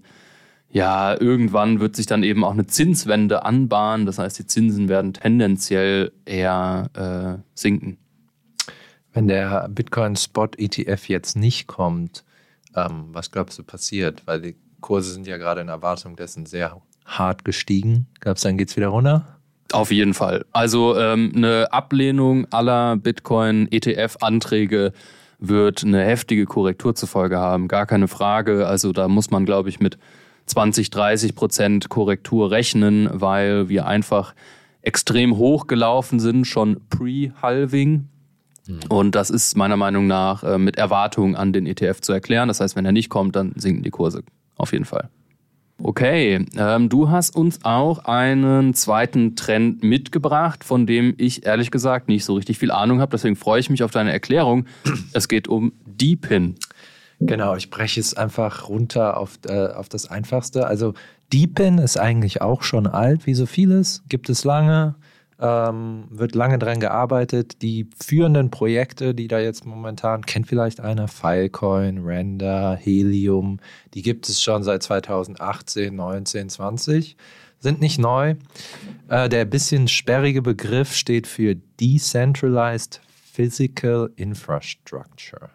ja, 0.70 1.18
irgendwann 1.20 1.80
wird 1.80 1.96
sich 1.96 2.06
dann 2.06 2.22
eben 2.22 2.44
auch 2.44 2.52
eine 2.52 2.66
Zinswende 2.66 3.44
anbahnen. 3.44 4.06
Das 4.06 4.18
heißt, 4.18 4.38
die 4.38 4.46
Zinsen 4.46 4.88
werden 4.88 5.12
tendenziell 5.14 6.12
eher 6.24 6.90
äh, 6.94 7.42
sinken. 7.54 7.98
Wenn 9.12 9.28
der 9.28 9.68
Bitcoin 9.68 10.16
Spot 10.16 10.48
ETF 10.56 11.08
jetzt 11.08 11.36
nicht 11.36 11.68
kommt, 11.68 12.24
ähm, 12.74 13.04
was 13.12 13.30
glaubst 13.30 13.58
du 13.58 13.62
passiert? 13.62 14.26
Weil 14.26 14.40
die 14.40 14.56
Kurse 14.80 15.12
sind 15.12 15.26
ja 15.26 15.36
gerade 15.36 15.60
in 15.60 15.68
Erwartung 15.68 16.16
dessen 16.16 16.46
sehr 16.46 16.80
hart 17.04 17.44
gestiegen. 17.44 18.06
Glaubst 18.20 18.44
du, 18.44 18.48
dann 18.48 18.58
geht 18.58 18.70
es 18.70 18.76
wieder 18.76 18.88
runter? 18.88 19.38
Auf 19.72 19.90
jeden 19.90 20.14
Fall. 20.14 20.44
Also 20.52 20.98
ähm, 20.98 21.32
eine 21.34 21.72
Ablehnung 21.72 22.46
aller 22.52 22.96
Bitcoin-ETF-Anträge 22.96 24.92
wird 25.48 25.84
eine 25.84 26.04
heftige 26.04 26.46
Korrektur 26.46 26.94
zur 26.94 27.08
Folge 27.08 27.38
haben. 27.38 27.68
Gar 27.68 27.86
keine 27.86 28.08
Frage. 28.08 28.66
Also 28.66 28.92
da 28.92 29.08
muss 29.08 29.30
man, 29.30 29.44
glaube 29.44 29.68
ich, 29.68 29.80
mit 29.80 29.98
20, 30.46 30.90
30 30.90 31.34
Prozent 31.34 31.88
Korrektur 31.88 32.50
rechnen, 32.50 33.08
weil 33.12 33.68
wir 33.68 33.86
einfach 33.86 34.34
extrem 34.82 35.36
hoch 35.36 35.66
gelaufen 35.66 36.20
sind, 36.20 36.46
schon 36.46 36.80
pre-Halving. 36.90 38.08
Mhm. 38.66 38.80
Und 38.88 39.14
das 39.14 39.30
ist 39.30 39.56
meiner 39.56 39.76
Meinung 39.76 40.06
nach 40.06 40.42
äh, 40.42 40.58
mit 40.58 40.76
Erwartungen 40.76 41.36
an 41.36 41.52
den 41.52 41.66
ETF 41.66 42.00
zu 42.00 42.12
erklären. 42.12 42.48
Das 42.48 42.60
heißt, 42.60 42.76
wenn 42.76 42.84
er 42.84 42.92
nicht 42.92 43.08
kommt, 43.08 43.36
dann 43.36 43.52
sinken 43.56 43.82
die 43.82 43.90
Kurse. 43.90 44.22
Auf 44.56 44.72
jeden 44.72 44.84
Fall. 44.84 45.08
Okay, 45.86 46.46
ähm, 46.56 46.88
du 46.88 47.10
hast 47.10 47.36
uns 47.36 47.58
auch 47.62 48.06
einen 48.06 48.72
zweiten 48.72 49.36
Trend 49.36 49.84
mitgebracht, 49.84 50.64
von 50.64 50.86
dem 50.86 51.12
ich 51.18 51.44
ehrlich 51.44 51.70
gesagt 51.70 52.08
nicht 52.08 52.24
so 52.24 52.36
richtig 52.36 52.58
viel 52.58 52.70
Ahnung 52.70 53.02
habe. 53.02 53.10
Deswegen 53.10 53.36
freue 53.36 53.60
ich 53.60 53.68
mich 53.68 53.82
auf 53.82 53.90
deine 53.90 54.10
Erklärung. 54.10 54.64
Es 55.12 55.28
geht 55.28 55.46
um 55.46 55.74
Deepin. 55.84 56.54
Genau, 57.20 57.54
ich 57.54 57.68
breche 57.68 58.00
es 58.00 58.14
einfach 58.14 58.70
runter 58.70 59.18
auf, 59.18 59.38
äh, 59.46 59.66
auf 59.66 59.90
das 59.90 60.10
Einfachste. 60.10 60.66
Also 60.66 60.94
Deepin 61.34 61.76
ist 61.76 61.98
eigentlich 61.98 62.40
auch 62.40 62.62
schon 62.62 62.86
alt, 62.86 63.26
wie 63.26 63.34
so 63.34 63.44
vieles, 63.44 64.04
gibt 64.08 64.30
es 64.30 64.42
lange. 64.44 64.94
Ähm, 65.40 66.04
wird 66.10 66.34
lange 66.34 66.58
dran 66.58 66.80
gearbeitet. 66.80 67.60
Die 67.62 67.88
führenden 68.02 68.50
Projekte, 68.50 69.14
die 69.14 69.28
da 69.28 69.38
jetzt 69.38 69.66
momentan, 69.66 70.22
kennt 70.22 70.46
vielleicht 70.46 70.80
einer, 70.80 71.08
Filecoin, 71.08 72.04
Render, 72.04 72.76
Helium, 72.76 73.58
die 73.94 74.02
gibt 74.02 74.28
es 74.28 74.42
schon 74.42 74.62
seit 74.62 74.82
2018, 74.82 75.94
19, 75.94 76.48
20 76.48 77.16
sind 77.64 77.80
nicht 77.80 77.98
neu. 77.98 78.34
Äh, 79.08 79.28
der 79.28 79.44
bisschen 79.46 79.88
sperrige 79.88 80.42
Begriff 80.42 80.94
steht 80.94 81.26
für 81.26 81.56
Decentralized 81.80 83.00
Physical 83.32 84.10
Infrastructure. 84.14 85.50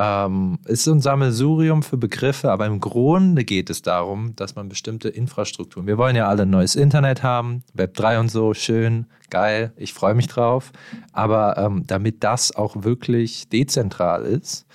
Ähm, 0.00 0.60
ist 0.66 0.84
so 0.84 0.92
ein 0.92 1.00
Sammelsurium 1.00 1.82
für 1.82 1.96
Begriffe, 1.96 2.52
aber 2.52 2.66
im 2.66 2.78
Grunde 2.78 3.42
geht 3.44 3.68
es 3.68 3.82
darum, 3.82 4.36
dass 4.36 4.54
man 4.54 4.68
bestimmte 4.68 5.08
Infrastrukturen, 5.08 5.88
wir 5.88 5.98
wollen 5.98 6.14
ja 6.14 6.28
alle 6.28 6.42
ein 6.42 6.50
neues 6.50 6.76
Internet 6.76 7.24
haben, 7.24 7.64
Web 7.74 7.94
3 7.94 8.20
und 8.20 8.30
so, 8.30 8.54
schön, 8.54 9.06
geil, 9.28 9.72
ich 9.76 9.92
freue 9.92 10.14
mich 10.14 10.28
drauf, 10.28 10.70
aber 11.12 11.58
ähm, 11.58 11.82
damit 11.84 12.22
das 12.22 12.54
auch 12.54 12.84
wirklich 12.84 13.48
dezentral 13.48 14.22
ist, 14.24 14.68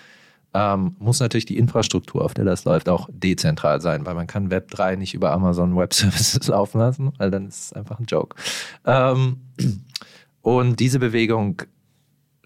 ähm, 0.53 0.97
muss 0.99 1.21
natürlich 1.21 1.45
die 1.45 1.57
Infrastruktur, 1.57 2.23
auf 2.23 2.33
der 2.33 2.43
das 2.43 2.65
läuft, 2.65 2.89
auch 2.89 3.09
dezentral 3.11 3.79
sein, 3.79 4.05
weil 4.05 4.15
man 4.15 4.27
kann 4.27 4.51
Web 4.51 4.71
3 4.71 4.97
nicht 4.97 5.13
über 5.13 5.31
Amazon 5.31 5.75
Web 5.77 5.93
Services 5.93 6.47
laufen 6.49 6.79
lassen, 6.79 7.13
weil 7.17 7.31
dann 7.31 7.47
ist 7.47 7.65
es 7.65 7.73
einfach 7.73 7.97
ein 7.97 8.05
Joke. 8.05 8.35
Ähm, 8.85 9.37
und 10.41 10.81
diese 10.81 10.99
Bewegung 10.99 11.61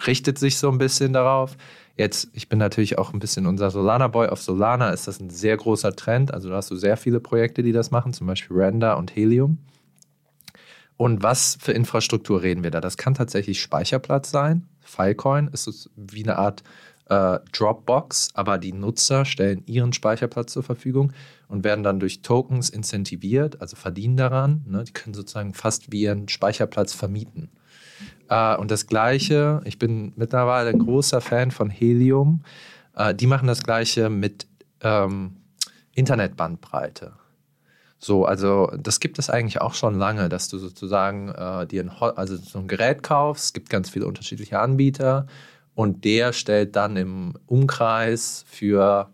richtet 0.06 0.38
sich 0.38 0.58
so 0.58 0.70
ein 0.70 0.78
bisschen 0.78 1.14
darauf. 1.14 1.58
Jetzt, 1.96 2.30
ich 2.34 2.48
bin 2.48 2.60
natürlich 2.60 3.00
auch 3.00 3.14
ein 3.14 3.20
bisschen 3.20 3.48
unser 3.48 3.72
Solana-Boy. 3.72 4.30
Auf 4.30 4.42
Solana 4.42 4.92
ist 4.92 5.08
das 5.08 5.20
ein 5.20 5.32
sehr 5.32 5.58
großer 5.58 5.96
Trend. 5.96 6.32
Also 6.34 6.50
da 6.50 6.58
hast 6.58 6.70
du 6.70 6.76
sehr 6.76 6.98
viele 6.98 7.20
Projekte, 7.20 7.64
die 7.64 7.72
das 7.72 7.90
machen, 7.90 8.14
zum 8.14 8.28
Beispiel 8.28 8.56
Render 8.58 8.98
und 8.98 9.16
Helium. 9.16 9.58
Und 10.96 11.24
was 11.24 11.58
für 11.60 11.72
Infrastruktur 11.72 12.42
reden 12.42 12.64
wir 12.64 12.72
da? 12.72 12.82
Das 12.82 12.98
kann 12.98 13.14
tatsächlich 13.14 13.62
Speicherplatz 13.62 14.30
sein. 14.32 14.68
Filecoin 14.82 15.48
ist 15.48 15.90
wie 15.96 16.24
eine 16.24 16.38
Art 16.38 16.64
äh, 17.10 17.40
Dropbox, 17.52 18.30
aber 18.34 18.58
die 18.58 18.74
Nutzer 18.74 19.26
stellen 19.26 19.64
ihren 19.66 19.94
Speicherplatz 19.94 20.54
zur 20.54 20.64
Verfügung 20.64 21.14
und 21.48 21.64
werden 21.64 21.84
dann 21.84 22.00
durch 22.00 22.22
Tokens 22.22 22.70
incentiviert, 22.70 23.62
also 23.62 23.76
verdienen 23.76 24.18
daran. 24.18 24.66
Ne? 24.68 24.84
Die 24.84 24.94
können 24.94 25.14
sozusagen 25.14 25.54
fast 25.54 25.92
wie 25.92 26.02
ihren 26.02 26.28
Speicherplatz 26.28 26.94
vermieten. 26.94 27.50
Äh, 28.30 28.56
und 28.58 28.72
das 28.72 28.88
Gleiche, 28.88 29.62
ich 29.66 29.80
bin 29.80 30.14
mittlerweile 30.16 30.70
ein 30.70 30.80
großer 30.80 31.22
Fan 31.22 31.52
von 31.52 31.70
Helium. 31.70 32.42
Äh, 32.96 33.14
die 33.16 33.28
machen 33.28 33.48
das 33.48 33.64
Gleiche 33.64 34.10
mit 34.10 34.48
ähm, 34.82 35.38
Internetbandbreite. 35.94 37.14
So, 38.00 38.26
also 38.26 38.72
das 38.78 39.00
gibt 39.00 39.18
es 39.18 39.30
eigentlich 39.30 39.60
auch 39.60 39.74
schon 39.74 39.98
lange, 39.98 40.30
dass 40.30 40.50
du 40.50 40.60
sozusagen 40.60 41.30
äh, 41.30 41.66
dir 41.66 41.84
ein, 41.84 41.90
also 41.90 42.36
so 42.36 42.60
ein 42.60 42.68
Gerät 42.68 43.02
kaufst. 43.02 43.46
Es 43.46 43.54
gibt 43.54 43.70
ganz 43.70 43.90
viele 43.90 44.06
unterschiedliche 44.06 44.60
Anbieter 44.60 45.26
und 45.74 46.06
der 46.06 46.34
stellt 46.34 46.76
dann 46.76 46.96
im 46.96 47.34
Umkreis 47.48 48.46
für 48.48 49.10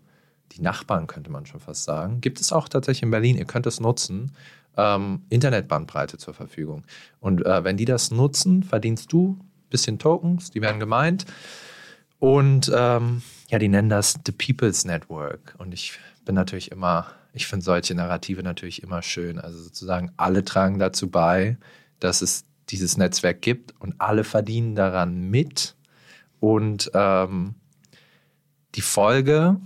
die 0.52 0.62
Nachbarn, 0.62 1.08
könnte 1.08 1.32
man 1.32 1.46
schon 1.46 1.62
fast 1.62 1.86
sagen. 1.86 2.20
Gibt 2.20 2.42
es 2.42 2.52
auch 2.52 2.68
tatsächlich 2.68 3.04
in 3.04 3.12
Berlin, 3.12 3.38
ihr 3.38 3.46
könnt 3.46 3.66
es 3.66 3.80
nutzen, 3.80 4.34
ähm, 4.78 5.24
Internetbandbreite 5.30 6.18
zur 6.18 6.34
Verfügung. 6.34 6.84
Und 7.20 7.46
äh, 7.46 7.64
wenn 7.64 7.78
die 7.78 7.86
das 7.86 8.12
nutzen, 8.12 8.64
verdienst 8.64 9.12
du 9.12 9.38
ein 9.40 9.70
bisschen 9.70 10.00
Tokens, 10.00 10.52
die 10.52 10.62
werden 10.62 10.80
gemeint. 10.80 11.26
Und 12.20 12.72
ähm, 12.74 13.22
ja, 13.50 13.60
die 13.60 13.68
nennen 13.68 13.90
das 13.90 14.20
The 14.26 14.32
People's 14.32 14.86
Network. 14.86 15.56
Und 15.58 15.74
ich 15.74 16.00
bin 16.26 16.36
natürlich 16.36 16.72
immer, 16.72 17.08
ich 17.34 17.48
finde 17.48 17.66
solche 17.66 17.96
Narrative 17.96 18.44
natürlich 18.44 18.82
immer 18.82 19.02
schön. 19.02 19.40
Also 19.40 19.62
sozusagen 19.62 20.12
alle 20.18 20.46
tragen 20.46 20.80
dazu 20.80 21.10
bei, 21.10 21.58
dass 22.00 22.22
es 22.22 22.46
dieses 22.70 22.98
Netzwerk 22.98 23.42
gibt 23.42 23.74
und 23.80 23.96
alle 24.00 24.24
verdienen 24.24 24.76
daran 24.76 25.30
mit 25.30 25.76
und 26.44 26.92
ähm, 26.94 27.56
die 28.76 28.82
Folge 28.82 29.62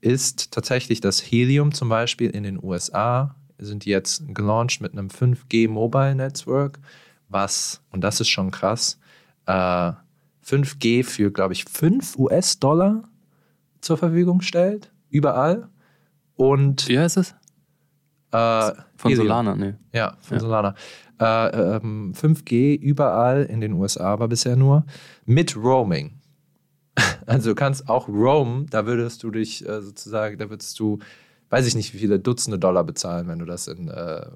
ist 0.00 0.52
tatsächlich, 0.52 1.00
dass 1.00 1.20
Helium 1.20 1.72
zum 1.72 1.88
Beispiel 1.88 2.30
in 2.30 2.44
den 2.44 2.62
USA 2.62 3.34
sind 3.58 3.86
jetzt 3.86 4.22
gelauncht 4.34 4.80
mit 4.80 4.92
einem 4.92 5.08
5G 5.08 5.68
Mobile 5.68 6.14
Network, 6.14 6.78
was, 7.28 7.82
und 7.90 8.02
das 8.02 8.20
ist 8.20 8.28
schon 8.28 8.50
krass, 8.50 8.98
äh, 9.46 9.92
5G 10.44 11.02
für, 11.04 11.30
glaube 11.32 11.54
ich, 11.54 11.64
5 11.64 12.16
US-Dollar 12.18 13.02
zur 13.80 13.96
Verfügung 13.96 14.40
stellt, 14.42 14.92
überall. 15.10 15.68
Und 16.36 16.86
Wie 16.88 16.98
heißt 16.98 17.16
es? 17.16 17.34
Äh, 18.32 18.72
Von. 18.96 19.14
Solana, 19.14 19.56
ne. 19.56 19.78
Ja, 19.92 20.16
von 20.20 20.36
Ja. 20.36 20.40
Solana. 20.40 20.74
Äh, 21.18 21.76
ähm, 21.76 22.12
5G 22.14 22.76
überall 22.78 23.44
in 23.44 23.60
den 23.60 23.72
USA 23.72 24.12
aber 24.12 24.28
bisher 24.28 24.56
nur 24.56 24.84
mit 25.24 25.56
Roaming. 25.56 26.12
Also 27.26 27.50
du 27.50 27.54
kannst 27.56 27.88
auch 27.88 28.08
roam, 28.08 28.66
da 28.70 28.86
würdest 28.86 29.22
du 29.22 29.30
dich 29.30 29.66
äh, 29.68 29.82
sozusagen, 29.82 30.38
da 30.38 30.48
würdest 30.48 30.78
du, 30.78 30.98
weiß 31.50 31.66
ich 31.66 31.74
nicht, 31.74 31.94
wie 31.94 31.98
viele 31.98 32.18
Dutzende 32.18 32.58
Dollar 32.58 32.84
bezahlen, 32.84 33.28
wenn 33.28 33.38
du 33.38 33.44
das 33.44 33.68
in, 33.68 33.88
äh, 33.88 34.26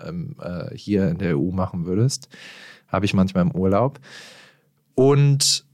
ähm, 0.00 0.36
äh, 0.40 0.76
hier 0.76 1.08
in 1.08 1.18
der 1.18 1.38
EU 1.38 1.50
machen 1.50 1.86
würdest. 1.86 2.28
Habe 2.88 3.04
ich 3.04 3.14
manchmal 3.14 3.44
im 3.44 3.52
Urlaub. 3.52 4.00
Und 4.94 5.64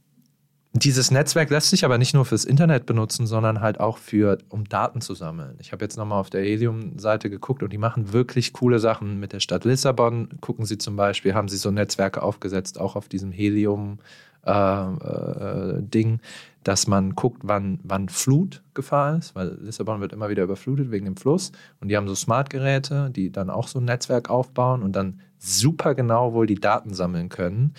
dieses 0.72 1.10
Netzwerk 1.10 1.48
lässt 1.50 1.70
sich 1.70 1.84
aber 1.84 1.96
nicht 1.96 2.14
nur 2.14 2.24
fürs 2.24 2.44
Internet 2.44 2.84
benutzen, 2.84 3.26
sondern 3.26 3.60
halt 3.60 3.80
auch 3.80 3.96
für, 3.96 4.38
um 4.48 4.68
Daten 4.68 5.00
zu 5.00 5.14
sammeln. 5.14 5.56
Ich 5.60 5.72
habe 5.72 5.84
jetzt 5.84 5.96
nochmal 5.96 6.20
auf 6.20 6.30
der 6.30 6.42
Helium-Seite 6.42 7.30
geguckt 7.30 7.62
und 7.62 7.72
die 7.72 7.78
machen 7.78 8.12
wirklich 8.12 8.52
coole 8.52 8.78
Sachen 8.78 9.18
mit 9.18 9.32
der 9.32 9.40
Stadt 9.40 9.64
Lissabon. 9.64 10.28
Gucken 10.40 10.66
sie 10.66 10.76
zum 10.76 10.94
Beispiel, 10.96 11.34
haben 11.34 11.48
sie 11.48 11.56
so 11.56 11.70
Netzwerke 11.70 12.22
aufgesetzt, 12.22 12.78
auch 12.78 12.96
auf 12.96 13.08
diesem 13.08 13.32
Helium-Ding, 13.32 13.98
äh, 14.44 15.78
äh, 15.78 15.82
Ding, 15.82 16.20
dass 16.64 16.86
man 16.86 17.14
guckt, 17.14 17.42
wann, 17.44 17.80
wann 17.82 18.10
Flutgefahr 18.10 19.16
ist, 19.16 19.34
weil 19.34 19.56
Lissabon 19.62 20.02
wird 20.02 20.12
immer 20.12 20.28
wieder 20.28 20.42
überflutet 20.42 20.90
wegen 20.90 21.06
dem 21.06 21.16
Fluss. 21.16 21.50
Und 21.80 21.88
die 21.88 21.96
haben 21.96 22.08
so 22.08 22.14
Smart-Geräte, 22.14 23.10
die 23.10 23.32
dann 23.32 23.48
auch 23.48 23.68
so 23.68 23.78
ein 23.78 23.86
Netzwerk 23.86 24.28
aufbauen 24.28 24.82
und 24.82 24.92
dann 24.92 25.20
super 25.38 25.94
genau 25.94 26.34
wohl 26.34 26.46
die 26.46 26.56
Daten 26.56 26.92
sammeln 26.92 27.30
können. 27.30 27.72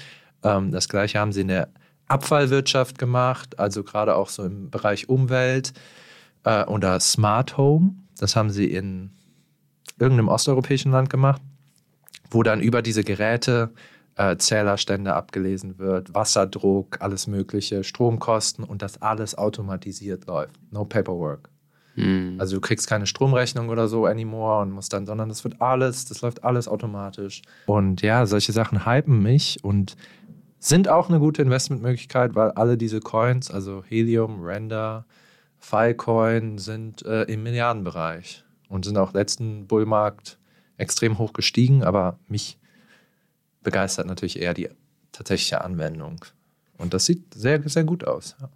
Ähm, 0.43 0.71
das 0.71 0.89
gleiche 0.89 1.19
haben 1.19 1.31
sie 1.31 1.41
in 1.41 1.49
der 1.49 1.69
Abfallwirtschaft 2.09 2.97
gemacht, 2.97 3.59
also 3.59 3.83
gerade 3.83 4.15
auch 4.15 4.29
so 4.29 4.43
im 4.43 4.69
Bereich 4.69 5.07
Umwelt 5.09 5.73
äh, 6.43 6.65
oder 6.65 6.99
Smart 6.99 7.57
Home. 7.57 7.95
Das 8.17 8.35
haben 8.35 8.49
sie 8.49 8.65
in 8.65 9.11
irgendeinem 9.97 10.27
osteuropäischen 10.27 10.91
Land 10.91 11.09
gemacht, 11.09 11.41
wo 12.31 12.43
dann 12.43 12.61
über 12.61 12.81
diese 12.81 13.03
Geräte 13.03 13.71
äh, 14.15 14.37
Zählerstände 14.37 15.13
abgelesen 15.13 15.77
wird, 15.79 16.13
Wasserdruck, 16.13 17.01
alles 17.01 17.27
Mögliche, 17.27 17.83
Stromkosten 17.83 18.65
und 18.65 18.81
das 18.81 19.01
alles 19.01 19.37
automatisiert 19.37 20.25
läuft. 20.27 20.55
No 20.71 20.83
paperwork. 20.85 21.49
Hm. 21.95 22.35
Also 22.37 22.55
du 22.55 22.61
kriegst 22.61 22.87
keine 22.87 23.05
Stromrechnung 23.05 23.69
oder 23.69 23.87
so 23.87 24.05
anymore 24.05 24.61
und 24.61 24.71
musst 24.71 24.93
dann, 24.93 25.05
sondern 25.05 25.29
das 25.29 25.43
wird 25.43 25.61
alles, 25.61 26.05
das 26.05 26.21
läuft 26.21 26.43
alles 26.43 26.67
automatisch. 26.67 27.41
Und 27.65 28.01
ja, 28.01 28.25
solche 28.25 28.51
Sachen 28.51 28.85
hypen 28.85 29.21
mich 29.21 29.63
und 29.63 29.95
sind 30.59 30.89
auch 30.89 31.09
eine 31.09 31.19
gute 31.19 31.41
Investmentmöglichkeit, 31.41 32.35
weil 32.35 32.51
alle 32.51 32.77
diese 32.77 32.99
Coins, 32.99 33.49
also 33.49 33.83
Helium, 33.87 34.43
Render, 34.43 35.05
Filecoin, 35.57 36.57
sind 36.57 37.05
äh, 37.05 37.23
im 37.23 37.43
Milliardenbereich 37.43 38.43
und 38.67 38.85
sind 38.85 38.97
auch 38.97 39.13
letzten 39.13 39.67
Bullmarkt 39.67 40.37
extrem 40.77 41.17
hoch 41.17 41.33
gestiegen, 41.33 41.83
aber 41.83 42.19
mich 42.27 42.57
begeistert 43.61 44.07
natürlich 44.07 44.39
eher 44.39 44.53
die 44.53 44.69
tatsächliche 45.11 45.61
Anwendung. 45.61 46.23
Und 46.77 46.93
das 46.93 47.05
sieht 47.05 47.33
sehr, 47.33 47.67
sehr 47.67 47.83
gut 47.83 48.05
aus. 48.05 48.35
Ja. 48.39 48.49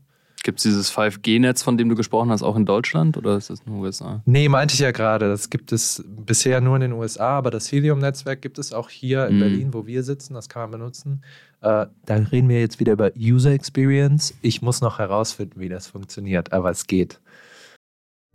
Gibt 0.44 0.60
es 0.60 0.64
dieses 0.64 0.92
5G-Netz, 0.94 1.64
von 1.64 1.78
dem 1.78 1.88
du 1.88 1.96
gesprochen 1.96 2.30
hast, 2.30 2.44
auch 2.44 2.58
in 2.58 2.66
Deutschland 2.66 3.16
oder 3.18 3.38
ist 3.38 3.50
das 3.50 3.66
nur 3.66 3.80
USA? 3.80 4.22
Nee, 4.26 4.50
meinte 4.50 4.74
ich 4.74 4.82
ja 4.82 4.92
gerade. 4.92 5.30
Das 5.30 5.50
gibt 5.50 5.72
es 5.72 6.04
bisher 6.06 6.60
nur 6.60 6.76
in 6.76 6.82
den 6.82 6.92
USA, 6.92 7.38
aber 7.38 7.50
das 7.50 7.72
Helium-Netzwerk 7.72 8.42
gibt 8.42 8.60
es 8.60 8.74
auch 8.74 8.90
hier 8.90 9.26
in 9.28 9.38
Mhm. 9.38 9.40
Berlin, 9.40 9.74
wo 9.74 9.88
wir 9.88 10.04
sitzen. 10.04 10.34
Das 10.34 10.50
kann 10.50 10.64
man 10.64 10.72
benutzen. 10.80 11.24
Äh, 11.62 11.86
da 12.06 12.16
reden 12.32 12.50
wir 12.50 12.60
jetzt 12.60 12.82
wieder 12.82 12.92
über 12.94 13.12
User 13.18 13.52
Experience. 13.52 14.34
Ich 14.42 14.62
muss 14.62 14.82
noch 14.82 15.00
herausfinden, 15.00 15.62
wie 15.62 15.70
das 15.70 15.88
funktioniert, 15.88 16.52
aber 16.52 16.72
es 16.72 16.88
geht. 16.88 17.22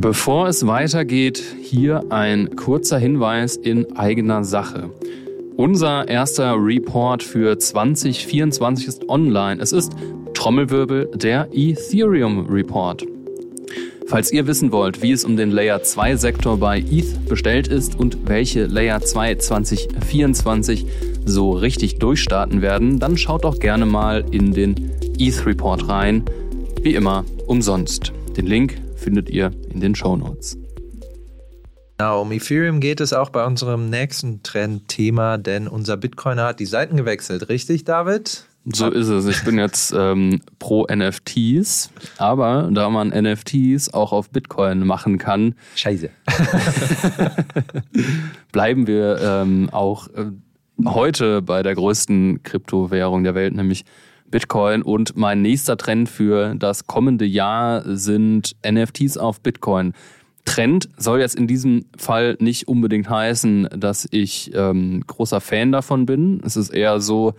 Bevor 0.00 0.48
es 0.48 0.66
weitergeht, 0.66 1.42
hier 1.60 2.04
ein 2.10 2.56
kurzer 2.56 2.98
Hinweis 2.98 3.56
in 3.56 3.96
eigener 3.96 4.44
Sache. 4.44 4.90
Unser 5.56 6.06
erster 6.08 6.54
Report 6.56 7.22
für 7.22 7.58
2024 7.58 8.86
ist 8.86 9.08
online. 9.08 9.60
Es 9.60 9.72
ist 9.72 9.92
Trommelwirbel 10.48 11.10
der 11.14 11.46
Ethereum 11.52 12.46
Report. 12.46 13.04
Falls 14.06 14.32
ihr 14.32 14.46
wissen 14.46 14.72
wollt, 14.72 15.02
wie 15.02 15.12
es 15.12 15.26
um 15.26 15.36
den 15.36 15.50
Layer 15.50 15.82
2 15.82 16.16
Sektor 16.16 16.56
bei 16.56 16.78
ETH 16.78 17.28
bestellt 17.28 17.68
ist 17.68 17.98
und 17.98 18.16
welche 18.26 18.64
Layer 18.64 19.02
2 19.02 19.34
2024 19.34 20.86
so 21.26 21.50
richtig 21.50 21.98
durchstarten 21.98 22.62
werden, 22.62 22.98
dann 22.98 23.18
schaut 23.18 23.44
doch 23.44 23.58
gerne 23.58 23.84
mal 23.84 24.24
in 24.30 24.54
den 24.54 24.90
ETH 25.18 25.44
Report 25.44 25.86
rein. 25.86 26.24
Wie 26.80 26.94
immer 26.94 27.26
umsonst. 27.46 28.14
Den 28.38 28.46
Link 28.46 28.80
findet 28.96 29.28
ihr 29.28 29.50
in 29.68 29.82
den 29.82 29.94
Show 29.94 30.16
Notes. 30.16 30.56
Genau, 31.98 32.22
um 32.22 32.32
Ethereum 32.32 32.80
geht 32.80 33.02
es 33.02 33.12
auch 33.12 33.28
bei 33.28 33.44
unserem 33.44 33.90
nächsten 33.90 34.42
Trendthema, 34.42 35.36
denn 35.36 35.68
unser 35.68 35.98
Bitcoiner 35.98 36.46
hat 36.46 36.58
die 36.58 36.64
Seiten 36.64 36.96
gewechselt, 36.96 37.50
richtig, 37.50 37.84
David? 37.84 38.47
So 38.74 38.90
ist 38.90 39.08
es. 39.08 39.26
Ich 39.26 39.44
bin 39.44 39.58
jetzt 39.58 39.94
ähm, 39.96 40.40
pro 40.58 40.86
NFTs, 40.92 41.90
aber 42.18 42.68
da 42.72 42.90
man 42.90 43.08
NFTs 43.08 43.94
auch 43.94 44.12
auf 44.12 44.30
Bitcoin 44.30 44.86
machen 44.86 45.18
kann, 45.18 45.54
Scheiße. 45.74 46.10
bleiben 48.52 48.86
wir 48.86 49.18
ähm, 49.22 49.70
auch 49.72 50.08
äh, 50.08 50.26
heute 50.84 51.40
bei 51.40 51.62
der 51.62 51.74
größten 51.74 52.42
Kryptowährung 52.42 53.24
der 53.24 53.34
Welt, 53.34 53.54
nämlich 53.54 53.84
Bitcoin. 54.30 54.82
Und 54.82 55.16
mein 55.16 55.40
nächster 55.40 55.76
Trend 55.76 56.08
für 56.08 56.54
das 56.54 56.86
kommende 56.86 57.24
Jahr 57.24 57.82
sind 57.84 58.56
NFTs 58.68 59.16
auf 59.16 59.40
Bitcoin. 59.40 59.94
Trend 60.44 60.88
soll 60.96 61.20
jetzt 61.20 61.36
in 61.36 61.46
diesem 61.46 61.86
Fall 61.96 62.36
nicht 62.40 62.68
unbedingt 62.68 63.08
heißen, 63.08 63.68
dass 63.76 64.08
ich 64.10 64.52
ähm, 64.54 65.04
großer 65.06 65.40
Fan 65.40 65.72
davon 65.72 66.06
bin. 66.06 66.40
Es 66.44 66.56
ist 66.56 66.70
eher 66.70 67.00
so, 67.00 67.34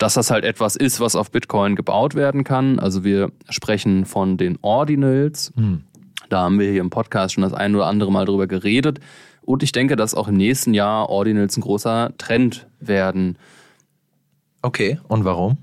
dass 0.00 0.14
das 0.14 0.30
halt 0.30 0.44
etwas 0.44 0.76
ist, 0.76 0.98
was 0.98 1.14
auf 1.14 1.30
Bitcoin 1.30 1.76
gebaut 1.76 2.14
werden 2.14 2.42
kann. 2.42 2.78
Also 2.78 3.04
wir 3.04 3.30
sprechen 3.50 4.06
von 4.06 4.38
den 4.38 4.58
Ordinals. 4.62 5.52
Hm. 5.54 5.82
Da 6.30 6.40
haben 6.40 6.58
wir 6.58 6.70
hier 6.70 6.80
im 6.80 6.88
Podcast 6.88 7.34
schon 7.34 7.42
das 7.42 7.52
ein 7.52 7.76
oder 7.76 7.86
andere 7.86 8.10
Mal 8.10 8.24
drüber 8.24 8.46
geredet. 8.46 8.98
Und 9.42 9.62
ich 9.62 9.72
denke, 9.72 9.96
dass 9.96 10.14
auch 10.14 10.28
im 10.28 10.36
nächsten 10.36 10.72
Jahr 10.72 11.10
Ordinals 11.10 11.56
ein 11.58 11.60
großer 11.60 12.12
Trend 12.16 12.66
werden. 12.80 13.36
Okay, 14.62 14.98
und 15.06 15.24
warum? 15.26 15.58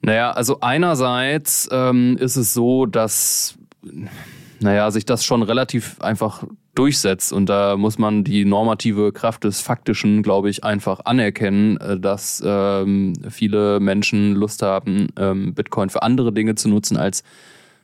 Naja, 0.00 0.30
also 0.30 0.60
einerseits 0.60 1.68
ähm, 1.72 2.16
ist 2.18 2.36
es 2.36 2.54
so, 2.54 2.86
dass 2.86 3.56
naja, 4.60 4.92
sich 4.92 5.04
das 5.04 5.24
schon 5.24 5.42
relativ 5.42 6.00
einfach 6.00 6.44
durchsetzt. 6.74 7.32
Und 7.32 7.48
da 7.48 7.76
muss 7.76 7.98
man 7.98 8.24
die 8.24 8.44
normative 8.44 9.12
Kraft 9.12 9.44
des 9.44 9.60
Faktischen, 9.60 10.22
glaube 10.22 10.50
ich, 10.50 10.64
einfach 10.64 11.00
anerkennen, 11.04 11.76
äh, 11.78 11.98
dass 11.98 12.42
ähm, 12.44 13.14
viele 13.30 13.80
Menschen 13.80 14.34
Lust 14.34 14.62
haben, 14.62 15.08
ähm, 15.16 15.54
Bitcoin 15.54 15.90
für 15.90 16.02
andere 16.02 16.32
Dinge 16.32 16.54
zu 16.54 16.68
nutzen 16.68 16.96
als 16.96 17.22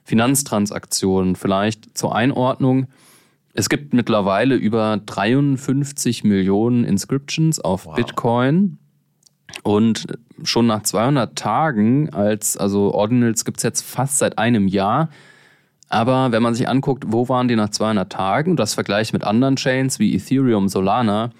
Finanztransaktionen. 0.05 1.37
Vielleicht 1.37 1.97
zur 1.97 2.15
Einordnung. 2.15 2.87
Es 3.53 3.69
gibt 3.69 3.93
mittlerweile 3.93 4.55
über 4.55 5.01
53 5.05 6.25
Millionen 6.25 6.85
Inscriptions 6.85 7.61
auf 7.61 7.87
wow. 7.87 7.95
Bitcoin. 7.95 8.79
Und 9.63 10.07
schon 10.45 10.67
nach 10.67 10.83
200 10.83 11.37
Tagen 11.37 12.11
als, 12.11 12.57
also 12.57 12.95
Ordinals 12.95 13.45
gibt 13.45 13.59
es 13.59 13.63
jetzt 13.65 13.83
fast 13.83 14.19
seit 14.19 14.39
einem 14.39 14.69
Jahr, 14.69 15.11
aber 15.91 16.31
wenn 16.31 16.43
man 16.43 16.55
sich 16.55 16.69
anguckt, 16.69 17.05
wo 17.09 17.29
waren 17.29 17.49
die 17.49 17.57
nach 17.57 17.69
200 17.69 18.11
Tagen, 18.11 18.57
das 18.57 18.75
vergleicht 18.75 19.13
mit 19.13 19.25
anderen 19.25 19.57
Chains 19.57 19.99
wie 19.99 20.15
Ethereum, 20.15 20.69
Solana, 20.69 21.31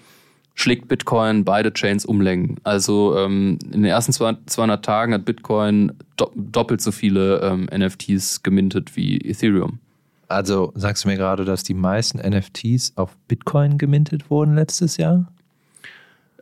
schlägt 0.53 0.89
Bitcoin 0.89 1.45
beide 1.45 1.73
Chains 1.73 2.05
umlängen. 2.05 2.57
Also 2.63 3.17
ähm, 3.17 3.57
in 3.65 3.81
den 3.81 3.85
ersten 3.85 4.11
200 4.11 4.83
Tagen 4.83 5.13
hat 5.13 5.23
Bitcoin 5.23 5.93
doppelt 6.17 6.81
so 6.81 6.91
viele 6.91 7.39
ähm, 7.39 7.69
NFTs 7.73 8.43
gemintet 8.43 8.97
wie 8.97 9.17
Ethereum. 9.19 9.79
Also 10.27 10.73
sagst 10.75 11.05
du 11.05 11.09
mir 11.09 11.15
gerade, 11.17 11.45
dass 11.45 11.63
die 11.63 11.73
meisten 11.73 12.19
NFTs 12.19 12.93
auf 12.97 13.17
Bitcoin 13.29 13.77
gemintet 13.77 14.29
wurden 14.29 14.55
letztes 14.55 14.97
Jahr? 14.97 15.31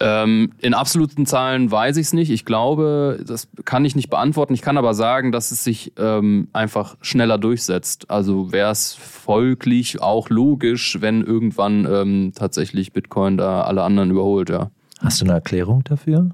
Ähm, 0.02 0.54
in 0.60 0.74
absoluten 0.74 1.26
Zahlen 1.26 1.70
weiß 1.70 1.98
ich 1.98 2.08
es 2.08 2.14
nicht. 2.14 2.32
Ich 2.32 2.46
glaube, 2.46 3.20
das 3.26 3.50
kann 3.66 3.84
ich 3.84 3.96
nicht 3.96 4.10
beantworten. 4.10 4.54
Ich 4.54 4.62
kann 4.62 4.78
aber 4.78 4.94
sagen, 4.94 5.32
dass 5.32 5.52
es 5.52 5.64
sich 5.64 5.94
ähm, 5.98 6.48
einfach 6.54 6.96
schneller 7.02 7.38
durchsetzt. 7.38 8.10
Also 8.10 8.52
wäre 8.54 8.72
es 8.72 8.94
folglich 8.94 10.02
auch 10.02 10.30
logisch, 10.30 10.98
wenn 11.02 11.24
irgendwann 11.24 11.86
ähm, 11.86 12.32
tatsächlich 12.34 12.94
Bitcoin 12.94 13.38
da 13.38 13.64
alle 13.64 13.84
anderen 13.84 14.12
überholt, 14.12 14.50
ja. 14.50 14.72
Hast 15.00 15.22
du 15.22 15.26
eine 15.26 15.34
Erklärung 15.34 15.84
dafür? 15.84 16.30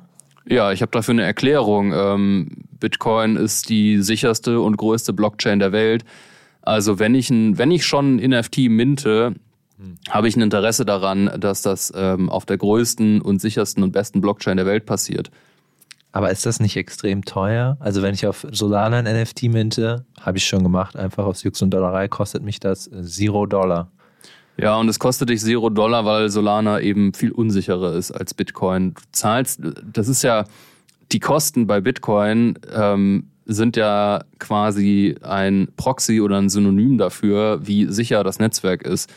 Ja, 0.48 0.72
ich 0.72 0.82
habe 0.82 0.92
dafür 0.92 1.14
eine 1.14 1.24
Erklärung. 1.24 1.92
Ähm, 1.94 2.50
Bitcoin 2.80 3.36
ist 3.36 3.70
die 3.70 4.02
sicherste 4.02 4.60
und 4.60 4.78
größte 4.78 5.12
Blockchain 5.14 5.60
der 5.60 5.72
Welt. 5.72 6.06
Also 6.62 7.00
wenn 7.00 7.16
ich, 7.16 7.30
ein, 7.30 7.58
wenn 7.58 7.72
ich 7.72 7.86
schon 7.86 8.18
ein 8.18 8.30
NFT 8.30 8.70
minte, 8.70 9.34
habe 10.10 10.28
ich 10.28 10.36
ein 10.36 10.42
Interesse 10.42 10.86
daran, 10.86 11.30
dass 11.40 11.62
das 11.62 11.92
ähm, 11.96 12.30
auf 12.30 12.46
der 12.46 12.58
größten 12.58 13.22
und 13.22 13.42
sichersten 13.42 13.84
und 13.84 13.92
besten 13.92 14.22
Blockchain 14.22 14.58
der 14.58 14.66
Welt 14.66 14.86
passiert. 14.86 15.32
Aber 16.12 16.32
ist 16.32 16.46
das 16.46 16.62
nicht 16.62 16.78
extrem 16.78 17.26
teuer? 17.26 17.76
Also 17.82 18.02
wenn 18.02 18.14
ich 18.14 18.26
auf 18.26 18.48
Solana 18.50 19.00
ein 19.00 19.22
NFT 19.22 19.44
minte, 19.44 20.06
habe 20.22 20.38
ich 20.38 20.46
schon 20.46 20.64
gemacht, 20.64 20.96
einfach 20.96 21.26
aus 21.26 21.44
Jux 21.44 21.62
und 21.62 21.72
Dollerei, 21.72 22.08
kostet 22.08 22.42
mich 22.42 22.62
das 22.62 22.90
Zero 23.04 23.46
Dollar. 23.46 23.92
Ja, 24.58 24.78
und 24.78 24.88
es 24.88 24.98
kostet 24.98 25.28
dich 25.28 25.42
Zero 25.42 25.70
Dollar, 25.70 26.06
weil 26.06 26.30
Solana 26.30 26.80
eben 26.80 27.14
viel 27.14 27.34
unsicherer 27.34 27.94
ist 27.96 28.12
als 28.12 28.34
Bitcoin. 28.34 28.94
Du 28.94 29.02
zahlst, 29.12 29.60
das 29.92 30.08
ist 30.08 30.24
ja, 30.24 30.46
die 31.12 31.20
Kosten 31.20 31.68
bei 31.68 31.82
Bitcoin 31.82 32.58
ähm, 32.74 33.28
sind 33.46 33.76
ja 33.76 34.24
quasi 34.40 35.16
ein 35.22 35.68
Proxy 35.76 36.22
oder 36.22 36.38
ein 36.38 36.48
Synonym 36.48 36.98
dafür, 36.98 37.60
wie 37.68 37.88
sicher 37.92 38.24
das 38.24 38.40
Netzwerk 38.40 38.84
ist. 38.84 39.12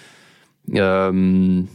Ähm, 0.72 1.68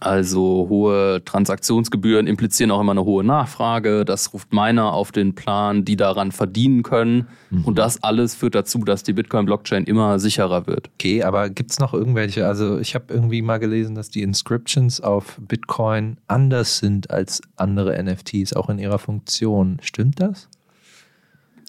also 0.00 0.66
hohe 0.68 1.22
Transaktionsgebühren 1.24 2.26
implizieren 2.26 2.70
auch 2.70 2.80
immer 2.80 2.92
eine 2.92 3.04
hohe 3.04 3.24
Nachfrage. 3.24 4.04
Das 4.04 4.32
ruft 4.34 4.52
Miner 4.52 4.92
auf 4.92 5.12
den 5.12 5.34
Plan, 5.34 5.84
die 5.84 5.96
daran 5.96 6.30
verdienen 6.30 6.82
können. 6.82 7.28
Mhm. 7.50 7.64
Und 7.64 7.78
das 7.78 8.02
alles 8.02 8.34
führt 8.34 8.54
dazu, 8.54 8.80
dass 8.80 9.02
die 9.02 9.14
Bitcoin-Blockchain 9.14 9.84
immer 9.84 10.18
sicherer 10.18 10.66
wird. 10.66 10.90
Okay, 10.94 11.22
aber 11.22 11.48
gibt 11.48 11.70
es 11.70 11.78
noch 11.78 11.94
irgendwelche, 11.94 12.46
also 12.46 12.78
ich 12.78 12.94
habe 12.94 13.12
irgendwie 13.12 13.40
mal 13.40 13.58
gelesen, 13.58 13.94
dass 13.94 14.10
die 14.10 14.22
Inscriptions 14.22 15.00
auf 15.00 15.38
Bitcoin 15.40 16.18
anders 16.26 16.78
sind 16.78 17.10
als 17.10 17.40
andere 17.56 18.00
NFTs, 18.02 18.52
auch 18.52 18.68
in 18.68 18.78
ihrer 18.78 18.98
Funktion. 18.98 19.78
Stimmt 19.82 20.20
das? 20.20 20.48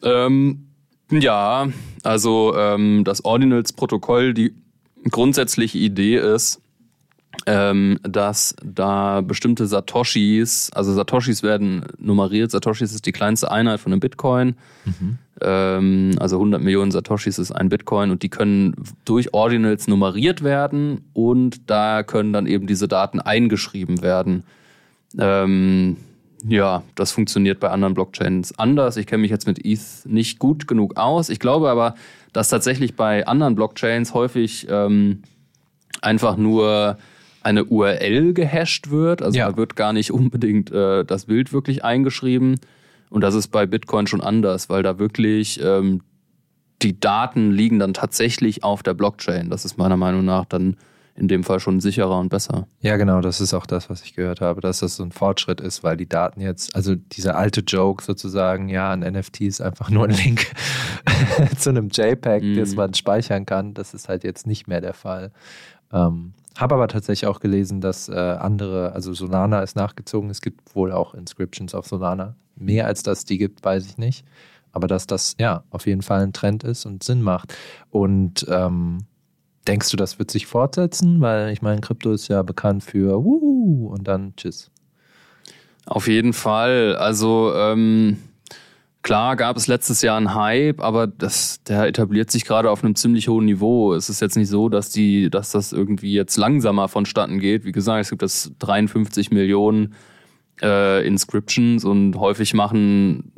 Ähm, 0.03 0.67
ja, 1.09 1.69
also 2.03 2.53
ähm, 2.55 3.03
das 3.05 3.23
Ordinals-Protokoll, 3.23 4.33
die 4.33 4.53
grundsätzliche 5.09 5.77
Idee 5.77 6.17
ist, 6.17 6.61
ähm, 7.45 7.99
dass 8.03 8.55
da 8.63 9.21
bestimmte 9.21 9.67
Satoshis, 9.67 10.71
also 10.73 10.93
Satoshis 10.93 11.43
werden 11.43 11.85
nummeriert, 11.97 12.51
Satoshis 12.51 12.93
ist 12.93 13.05
die 13.05 13.11
kleinste 13.11 13.51
Einheit 13.51 13.79
von 13.79 13.91
einem 13.91 13.99
Bitcoin, 13.99 14.55
mhm. 14.85 15.17
ähm, 15.41 16.11
also 16.19 16.37
100 16.37 16.61
Millionen 16.61 16.91
Satoshis 16.91 17.39
ist 17.39 17.51
ein 17.51 17.69
Bitcoin 17.69 18.11
und 18.11 18.23
die 18.23 18.29
können 18.29 18.75
durch 19.05 19.33
Ordinals 19.33 19.87
nummeriert 19.87 20.43
werden 20.43 21.05
und 21.13 21.69
da 21.69 22.03
können 22.03 22.33
dann 22.33 22.45
eben 22.45 22.67
diese 22.67 22.87
Daten 22.87 23.19
eingeschrieben 23.19 24.01
werden. 24.01 24.43
Ähm, 25.17 25.97
ja, 26.47 26.83
das 26.95 27.11
funktioniert 27.11 27.59
bei 27.59 27.69
anderen 27.69 27.93
Blockchains 27.93 28.57
anders. 28.57 28.97
Ich 28.97 29.07
kenne 29.07 29.21
mich 29.21 29.31
jetzt 29.31 29.47
mit 29.47 29.65
ETH 29.65 30.05
nicht 30.05 30.39
gut 30.39 30.67
genug 30.67 30.97
aus. 30.97 31.29
Ich 31.29 31.39
glaube 31.39 31.69
aber, 31.69 31.95
dass 32.33 32.49
tatsächlich 32.49 32.95
bei 32.95 33.27
anderen 33.27 33.55
Blockchains 33.55 34.13
häufig 34.13 34.67
ähm, 34.69 35.23
einfach 36.01 36.37
nur 36.37 36.97
eine 37.41 37.65
URL 37.65 38.33
gehasht 38.33 38.89
wird. 38.89 39.21
Also 39.21 39.39
ja. 39.39 39.51
da 39.51 39.57
wird 39.57 39.75
gar 39.75 39.93
nicht 39.93 40.11
unbedingt 40.11 40.71
äh, 40.71 41.03
das 41.03 41.25
Bild 41.25 41.51
wirklich 41.51 41.83
eingeschrieben. 41.83 42.59
Und 43.09 43.21
das 43.21 43.33
ist 43.35 43.47
bei 43.47 43.65
Bitcoin 43.65 44.07
schon 44.07 44.21
anders, 44.21 44.69
weil 44.69 44.83
da 44.83 44.99
wirklich 44.99 45.59
ähm, 45.63 46.01
die 46.81 46.99
Daten 46.99 47.51
liegen 47.51 47.79
dann 47.79 47.93
tatsächlich 47.93 48.63
auf 48.63 48.83
der 48.83 48.93
Blockchain. 48.93 49.49
Das 49.49 49.65
ist 49.65 49.77
meiner 49.77 49.97
Meinung 49.97 50.23
nach 50.23 50.45
dann 50.45 50.77
in 51.15 51.27
dem 51.27 51.43
Fall 51.43 51.59
schon 51.59 51.79
sicherer 51.79 52.17
und 52.19 52.29
besser. 52.29 52.67
Ja, 52.81 52.97
genau, 52.97 53.21
das 53.21 53.41
ist 53.41 53.53
auch 53.53 53.65
das, 53.65 53.89
was 53.89 54.03
ich 54.03 54.13
gehört 54.13 54.41
habe, 54.41 54.61
dass 54.61 54.79
das 54.79 54.95
so 54.95 55.03
ein 55.03 55.11
Fortschritt 55.11 55.59
ist, 55.61 55.83
weil 55.83 55.97
die 55.97 56.07
Daten 56.07 56.41
jetzt, 56.41 56.75
also 56.75 56.95
dieser 56.95 57.37
alte 57.37 57.61
Joke 57.61 58.03
sozusagen, 58.03 58.69
ja, 58.69 58.91
ein 58.91 59.01
NFT 59.01 59.41
ist 59.41 59.61
einfach 59.61 59.89
nur 59.89 60.05
ein 60.05 60.11
Link 60.11 60.47
zu 61.57 61.69
einem 61.69 61.89
JPEG, 61.89 62.43
mhm. 62.43 62.55
das 62.55 62.75
man 62.75 62.93
speichern 62.93 63.45
kann, 63.45 63.73
das 63.73 63.93
ist 63.93 64.07
halt 64.07 64.23
jetzt 64.23 64.47
nicht 64.47 64.67
mehr 64.67 64.81
der 64.81 64.93
Fall. 64.93 65.31
Ähm, 65.91 66.33
habe 66.57 66.75
aber 66.75 66.87
tatsächlich 66.87 67.27
auch 67.27 67.39
gelesen, 67.39 67.79
dass 67.79 68.09
äh, 68.09 68.13
andere, 68.13 68.91
also 68.93 69.13
Solana 69.13 69.61
ist 69.61 69.75
nachgezogen, 69.75 70.29
es 70.29 70.41
gibt 70.41 70.75
wohl 70.75 70.91
auch 70.91 71.13
Inscriptions 71.13 71.73
auf 71.73 71.87
Solana. 71.87 72.35
Mehr 72.55 72.85
als 72.85 73.03
das 73.03 73.23
die 73.23 73.37
gibt, 73.37 73.63
weiß 73.63 73.85
ich 73.85 73.97
nicht. 73.97 74.25
Aber 74.71 74.87
dass 74.87 75.07
das 75.07 75.35
ja 75.39 75.63
auf 75.69 75.87
jeden 75.87 76.01
Fall 76.01 76.21
ein 76.21 76.33
Trend 76.33 76.63
ist 76.63 76.85
und 76.85 77.03
Sinn 77.03 77.21
macht. 77.21 77.55
Und 77.89 78.45
ähm, 78.49 79.05
Denkst 79.69 79.91
du, 79.91 79.97
das 79.97 80.17
wird 80.17 80.31
sich 80.31 80.47
fortsetzen? 80.47 81.21
Weil 81.21 81.53
ich 81.53 81.61
meine, 81.61 81.79
Krypto 81.79 82.11
ist 82.11 82.27
ja 82.27 82.41
bekannt 82.41 82.83
für 82.83 83.23
Wuhu 83.23 83.89
und 83.93 84.07
dann 84.07 84.33
Tschüss. 84.35 84.71
Auf 85.85 86.07
jeden 86.07 86.33
Fall. 86.33 86.95
Also 86.95 87.53
ähm, 87.55 88.17
klar 89.03 89.35
gab 89.35 89.57
es 89.57 89.67
letztes 89.67 90.01
Jahr 90.01 90.17
einen 90.17 90.33
Hype, 90.33 90.81
aber 90.81 91.05
das, 91.05 91.61
der 91.65 91.85
etabliert 91.85 92.31
sich 92.31 92.45
gerade 92.45 92.71
auf 92.71 92.83
einem 92.83 92.95
ziemlich 92.95 93.27
hohen 93.27 93.45
Niveau. 93.45 93.93
Es 93.93 94.09
ist 94.09 94.21
jetzt 94.21 94.37
nicht 94.37 94.49
so, 94.49 94.69
dass 94.69 94.89
die, 94.89 95.29
dass 95.29 95.51
das 95.51 95.71
irgendwie 95.71 96.13
jetzt 96.13 96.35
langsamer 96.37 96.87
vonstatten 96.87 97.39
geht. 97.39 97.63
Wie 97.63 97.71
gesagt, 97.71 98.01
es 98.01 98.09
gibt 98.09 98.23
das 98.23 98.51
53 98.57 99.29
Millionen 99.29 99.93
äh, 100.63 101.05
Inscriptions 101.05 101.85
und 101.85 102.15
häufig 102.15 102.55
machen 102.55 103.33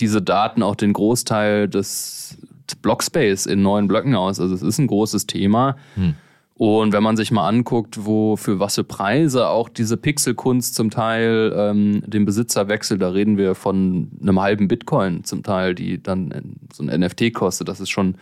diese 0.00 0.20
Daten 0.20 0.64
auch 0.64 0.74
den 0.74 0.94
Großteil 0.94 1.68
des 1.68 2.38
Blockspace 2.76 3.46
in 3.46 3.62
neuen 3.62 3.88
Blöcken 3.88 4.14
aus. 4.14 4.40
Also 4.40 4.54
es 4.54 4.62
ist 4.62 4.78
ein 4.78 4.86
großes 4.86 5.26
Thema. 5.26 5.76
Hm. 5.94 6.14
Und 6.54 6.92
wenn 6.92 7.02
man 7.02 7.16
sich 7.16 7.30
mal 7.30 7.48
anguckt, 7.48 8.04
wo 8.04 8.36
für 8.36 8.60
was 8.60 8.74
für 8.74 8.84
Preise 8.84 9.48
auch 9.48 9.70
diese 9.70 9.96
Pixelkunst 9.96 10.74
zum 10.74 10.90
Teil 10.90 11.54
ähm, 11.56 12.02
den 12.06 12.26
Besitzer 12.26 12.68
wechselt, 12.68 13.00
da 13.00 13.08
reden 13.08 13.38
wir 13.38 13.54
von 13.54 14.10
einem 14.20 14.38
halben 14.40 14.68
Bitcoin 14.68 15.24
zum 15.24 15.42
Teil, 15.42 15.74
die 15.74 16.02
dann 16.02 16.58
so 16.70 16.84
ein 16.84 17.00
NFT 17.00 17.32
kostet. 17.32 17.68
Das 17.68 17.80
ist 17.80 17.88
schon 17.88 18.16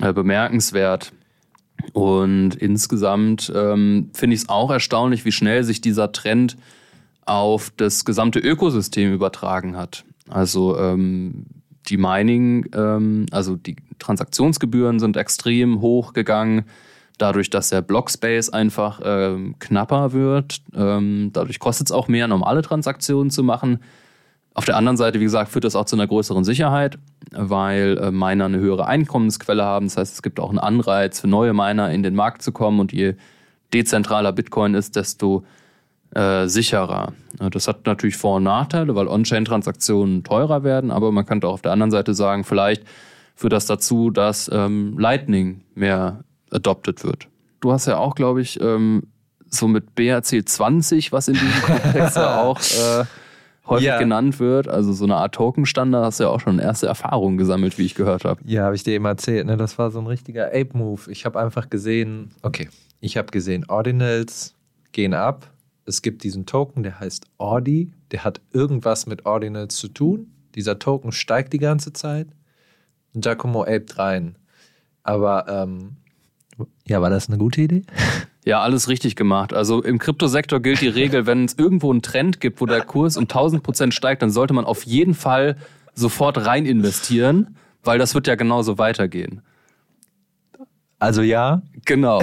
äh, 0.00 0.12
bemerkenswert. 0.12 1.12
Und 1.92 2.54
insgesamt 2.54 3.52
ähm, 3.52 4.10
finde 4.12 4.34
ich 4.34 4.42
es 4.42 4.48
auch 4.48 4.70
erstaunlich, 4.70 5.24
wie 5.24 5.32
schnell 5.32 5.64
sich 5.64 5.80
dieser 5.80 6.12
Trend 6.12 6.56
auf 7.26 7.72
das 7.76 8.04
gesamte 8.04 8.38
Ökosystem 8.38 9.12
übertragen 9.12 9.76
hat. 9.76 10.04
Also 10.28 10.78
ähm, 10.78 11.46
die 11.90 11.96
Mining, 11.96 12.68
ähm, 12.74 13.26
also 13.30 13.56
die 13.56 13.76
Transaktionsgebühren 13.98 14.98
sind 15.00 15.16
extrem 15.16 15.80
hoch 15.80 16.12
gegangen 16.12 16.64
dadurch, 17.20 17.50
dass 17.50 17.68
der 17.68 17.82
Blockspace 17.82 18.50
einfach 18.50 19.00
ähm, 19.04 19.56
knapper 19.58 20.12
wird. 20.12 20.62
Ähm, 20.74 21.30
dadurch 21.32 21.58
kostet 21.58 21.88
es 21.88 21.92
auch 21.92 22.08
mehr, 22.08 22.28
normale 22.28 22.62
Transaktionen 22.62 23.30
zu 23.30 23.42
machen. 23.42 23.80
Auf 24.54 24.64
der 24.64 24.76
anderen 24.76 24.96
Seite, 24.96 25.20
wie 25.20 25.24
gesagt, 25.24 25.50
führt 25.50 25.64
das 25.64 25.76
auch 25.76 25.84
zu 25.84 25.96
einer 25.96 26.06
größeren 26.06 26.44
Sicherheit, 26.44 26.98
weil 27.30 27.98
äh, 27.98 28.10
Miner 28.10 28.46
eine 28.46 28.58
höhere 28.58 28.86
Einkommensquelle 28.86 29.64
haben. 29.64 29.86
Das 29.86 29.96
heißt, 29.96 30.14
es 30.14 30.22
gibt 30.22 30.40
auch 30.40 30.50
einen 30.50 30.58
Anreiz 30.58 31.20
für 31.20 31.28
neue 31.28 31.52
Miner 31.52 31.90
in 31.92 32.02
den 32.02 32.14
Markt 32.14 32.42
zu 32.42 32.52
kommen 32.52 32.80
und 32.80 32.92
je 32.92 33.14
dezentraler 33.72 34.32
Bitcoin 34.32 34.74
ist, 34.74 34.96
desto 34.96 35.44
äh, 36.14 36.46
sicherer. 36.46 37.12
Das 37.50 37.68
hat 37.68 37.86
natürlich 37.86 38.16
Vor- 38.16 38.36
und 38.36 38.44
Nachteile, 38.44 38.94
weil 38.94 39.08
On-Chain-Transaktionen 39.08 40.24
teurer 40.24 40.64
werden, 40.64 40.90
aber 40.90 41.12
man 41.12 41.24
könnte 41.24 41.46
auch 41.46 41.54
auf 41.54 41.62
der 41.62 41.72
anderen 41.72 41.90
Seite 41.90 42.14
sagen, 42.14 42.44
vielleicht 42.44 42.84
führt 43.34 43.52
das 43.52 43.66
dazu, 43.66 44.10
dass 44.10 44.50
ähm, 44.52 44.98
Lightning 44.98 45.62
mehr 45.74 46.24
adopted 46.50 47.04
wird. 47.04 47.28
Du 47.60 47.72
hast 47.72 47.86
ja 47.86 47.96
auch, 47.96 48.14
glaube 48.14 48.42
ich, 48.42 48.60
ähm, 48.60 49.04
so 49.48 49.68
mit 49.68 49.94
BRC 49.94 50.48
20, 50.48 51.12
was 51.12 51.28
in 51.28 51.34
diesem 51.34 51.62
Kontext 51.62 52.16
ja 52.16 52.42
auch 52.42 52.58
äh, 52.58 53.04
häufig 53.66 53.86
ja. 53.86 53.98
genannt 53.98 54.38
wird, 54.40 54.68
also 54.68 54.92
so 54.92 55.04
eine 55.04 55.16
Art 55.16 55.34
Token-Standard, 55.34 56.04
hast 56.04 56.20
du 56.20 56.24
ja 56.24 56.30
auch 56.30 56.40
schon 56.40 56.58
erste 56.58 56.86
Erfahrungen 56.86 57.38
gesammelt, 57.38 57.78
wie 57.78 57.84
ich 57.84 57.94
gehört 57.94 58.24
habe. 58.24 58.40
Ja, 58.44 58.64
habe 58.64 58.74
ich 58.74 58.82
dir 58.82 58.94
eben 58.94 59.04
erzählt, 59.04 59.46
ne? 59.46 59.56
das 59.56 59.78
war 59.78 59.90
so 59.90 60.00
ein 60.00 60.06
richtiger 60.06 60.48
Ape-Move. 60.48 61.10
Ich 61.10 61.24
habe 61.24 61.40
einfach 61.40 61.70
gesehen, 61.70 62.32
okay, 62.42 62.68
ich 63.00 63.16
habe 63.16 63.28
gesehen, 63.28 63.64
Ordinals 63.68 64.54
gehen 64.92 65.14
ab. 65.14 65.50
Es 65.86 66.02
gibt 66.02 66.22
diesen 66.22 66.46
Token, 66.46 66.82
der 66.82 67.00
heißt 67.00 67.26
Ordi, 67.38 67.92
der 68.10 68.24
hat 68.24 68.40
irgendwas 68.52 69.06
mit 69.06 69.26
Ordinals 69.26 69.76
zu 69.76 69.88
tun. 69.88 70.32
Dieser 70.54 70.78
Token 70.78 71.12
steigt 71.12 71.52
die 71.52 71.58
ganze 71.58 71.92
Zeit. 71.92 72.28
Giacomo 73.14 73.62
Ape 73.62 73.86
rein. 73.96 74.36
Aber 75.02 75.46
ähm, 75.48 75.96
ja, 76.86 77.00
war 77.00 77.10
das 77.10 77.28
eine 77.28 77.38
gute 77.38 77.62
Idee? 77.62 77.82
Ja, 78.42 78.62
alles 78.62 78.88
richtig 78.88 79.16
gemacht. 79.16 79.52
Also 79.52 79.82
im 79.82 79.98
Kryptosektor 79.98 80.60
gilt 80.60 80.80
die 80.80 80.88
Regel, 80.88 81.26
wenn 81.26 81.44
es 81.44 81.58
irgendwo 81.58 81.90
einen 81.90 82.00
Trend 82.00 82.40
gibt, 82.40 82.62
wo 82.62 82.66
der 82.66 82.80
Kurs 82.80 83.18
um 83.18 83.24
1000 83.24 83.62
Prozent 83.62 83.92
steigt, 83.92 84.22
dann 84.22 84.30
sollte 84.30 84.54
man 84.54 84.64
auf 84.64 84.84
jeden 84.84 85.12
Fall 85.12 85.56
sofort 85.94 86.46
rein 86.46 86.64
investieren, 86.64 87.58
weil 87.84 87.98
das 87.98 88.14
wird 88.14 88.26
ja 88.26 88.36
genauso 88.36 88.78
weitergehen. 88.78 89.42
Also 90.98 91.20
ja? 91.20 91.60
Genau. 91.84 92.22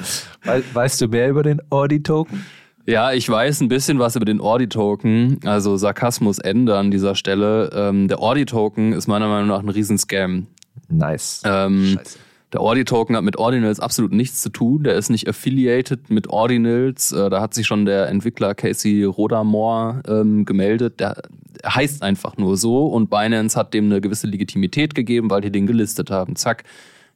weißt 0.72 1.00
du 1.00 1.08
mehr 1.08 1.28
über 1.28 1.42
den 1.42 1.60
Ordi-Token? 1.68 2.46
Ja, 2.90 3.12
ich 3.12 3.28
weiß 3.28 3.60
ein 3.60 3.68
bisschen 3.68 4.00
was 4.00 4.16
über 4.16 4.24
den 4.24 4.40
Ordi-Token, 4.40 5.38
also 5.44 5.76
Sarkasmus 5.76 6.40
Ende 6.40 6.76
an 6.76 6.90
dieser 6.90 7.14
Stelle. 7.14 7.70
Ähm, 7.72 8.08
der 8.08 8.18
Ordi-Token 8.18 8.94
ist 8.94 9.06
meiner 9.06 9.28
Meinung 9.28 9.46
nach 9.46 9.60
ein 9.60 9.68
Riesenscam. 9.68 10.48
Nice. 10.88 11.42
Ähm, 11.44 11.94
Scheiße. 11.94 12.18
Der 12.52 12.60
Ordi-Token 12.60 13.14
hat 13.14 13.22
mit 13.22 13.36
Ordinals 13.36 13.78
absolut 13.78 14.10
nichts 14.10 14.42
zu 14.42 14.48
tun. 14.50 14.82
Der 14.82 14.96
ist 14.96 15.08
nicht 15.08 15.28
affiliated 15.28 16.10
mit 16.10 16.30
Ordinals. 16.30 17.12
Äh, 17.12 17.30
da 17.30 17.40
hat 17.40 17.54
sich 17.54 17.64
schon 17.64 17.84
der 17.84 18.08
Entwickler 18.08 18.56
Casey 18.56 19.04
Rodamore 19.04 20.02
ähm, 20.08 20.44
gemeldet. 20.44 20.98
Der 20.98 21.22
heißt 21.64 22.02
einfach 22.02 22.38
nur 22.38 22.56
so 22.56 22.88
und 22.88 23.08
Binance 23.08 23.56
hat 23.56 23.72
dem 23.72 23.84
eine 23.84 24.00
gewisse 24.00 24.26
Legitimität 24.26 24.96
gegeben, 24.96 25.30
weil 25.30 25.42
die 25.42 25.52
den 25.52 25.68
gelistet 25.68 26.10
haben. 26.10 26.34
Zack, 26.34 26.64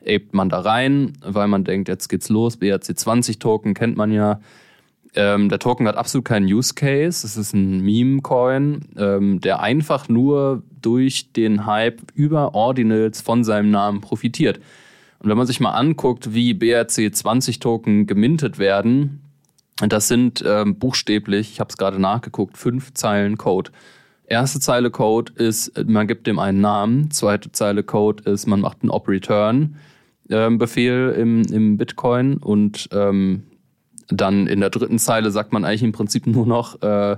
aped 0.02 0.34
man 0.34 0.50
da 0.50 0.60
rein, 0.60 1.14
weil 1.20 1.48
man 1.48 1.64
denkt, 1.64 1.88
jetzt 1.88 2.06
geht's 2.06 2.28
los. 2.28 2.60
BRC20-Token 2.60 3.74
kennt 3.74 3.96
man 3.96 4.12
ja. 4.12 4.38
Ähm, 5.16 5.48
der 5.48 5.60
Token 5.60 5.86
hat 5.86 5.96
absolut 5.96 6.24
keinen 6.24 6.46
Use 6.46 6.74
Case. 6.74 7.26
Es 7.26 7.36
ist 7.36 7.54
ein 7.54 7.80
Meme-Coin, 7.80 8.80
ähm, 8.96 9.40
der 9.40 9.60
einfach 9.60 10.08
nur 10.08 10.62
durch 10.82 11.32
den 11.32 11.66
Hype 11.66 12.02
über 12.14 12.54
Ordinals 12.54 13.20
von 13.20 13.44
seinem 13.44 13.70
Namen 13.70 14.00
profitiert. 14.00 14.58
Und 15.20 15.30
wenn 15.30 15.38
man 15.38 15.46
sich 15.46 15.60
mal 15.60 15.70
anguckt, 15.70 16.34
wie 16.34 16.52
BRC20-Token 16.52 18.06
gemintet 18.06 18.58
werden, 18.58 19.20
das 19.76 20.08
sind 20.08 20.44
ähm, 20.46 20.78
buchstäblich, 20.78 21.52
ich 21.52 21.60
habe 21.60 21.70
es 21.70 21.76
gerade 21.76 22.00
nachgeguckt, 22.00 22.58
fünf 22.58 22.92
Zeilen 22.94 23.38
Code. 23.38 23.70
Erste 24.26 24.58
Zeile 24.60 24.90
Code 24.90 25.32
ist, 25.34 25.72
man 25.86 26.06
gibt 26.06 26.26
dem 26.26 26.38
einen 26.38 26.60
Namen. 26.60 27.10
Zweite 27.10 27.50
Zeile 27.52 27.82
Code 27.82 28.30
ist, 28.30 28.46
man 28.46 28.60
macht 28.60 28.82
einen 28.82 28.90
Op-Return-Befehl 28.90 31.14
ähm, 31.16 31.42
im, 31.42 31.54
im 31.54 31.76
Bitcoin. 31.76 32.38
Und 32.38 32.88
ähm, 32.92 33.42
dann 34.08 34.46
in 34.46 34.60
der 34.60 34.70
dritten 34.70 34.98
Zeile 34.98 35.30
sagt 35.30 35.52
man 35.52 35.64
eigentlich 35.64 35.82
im 35.82 35.92
Prinzip 35.92 36.26
nur 36.26 36.46
noch, 36.46 36.82
äh, 36.82 37.16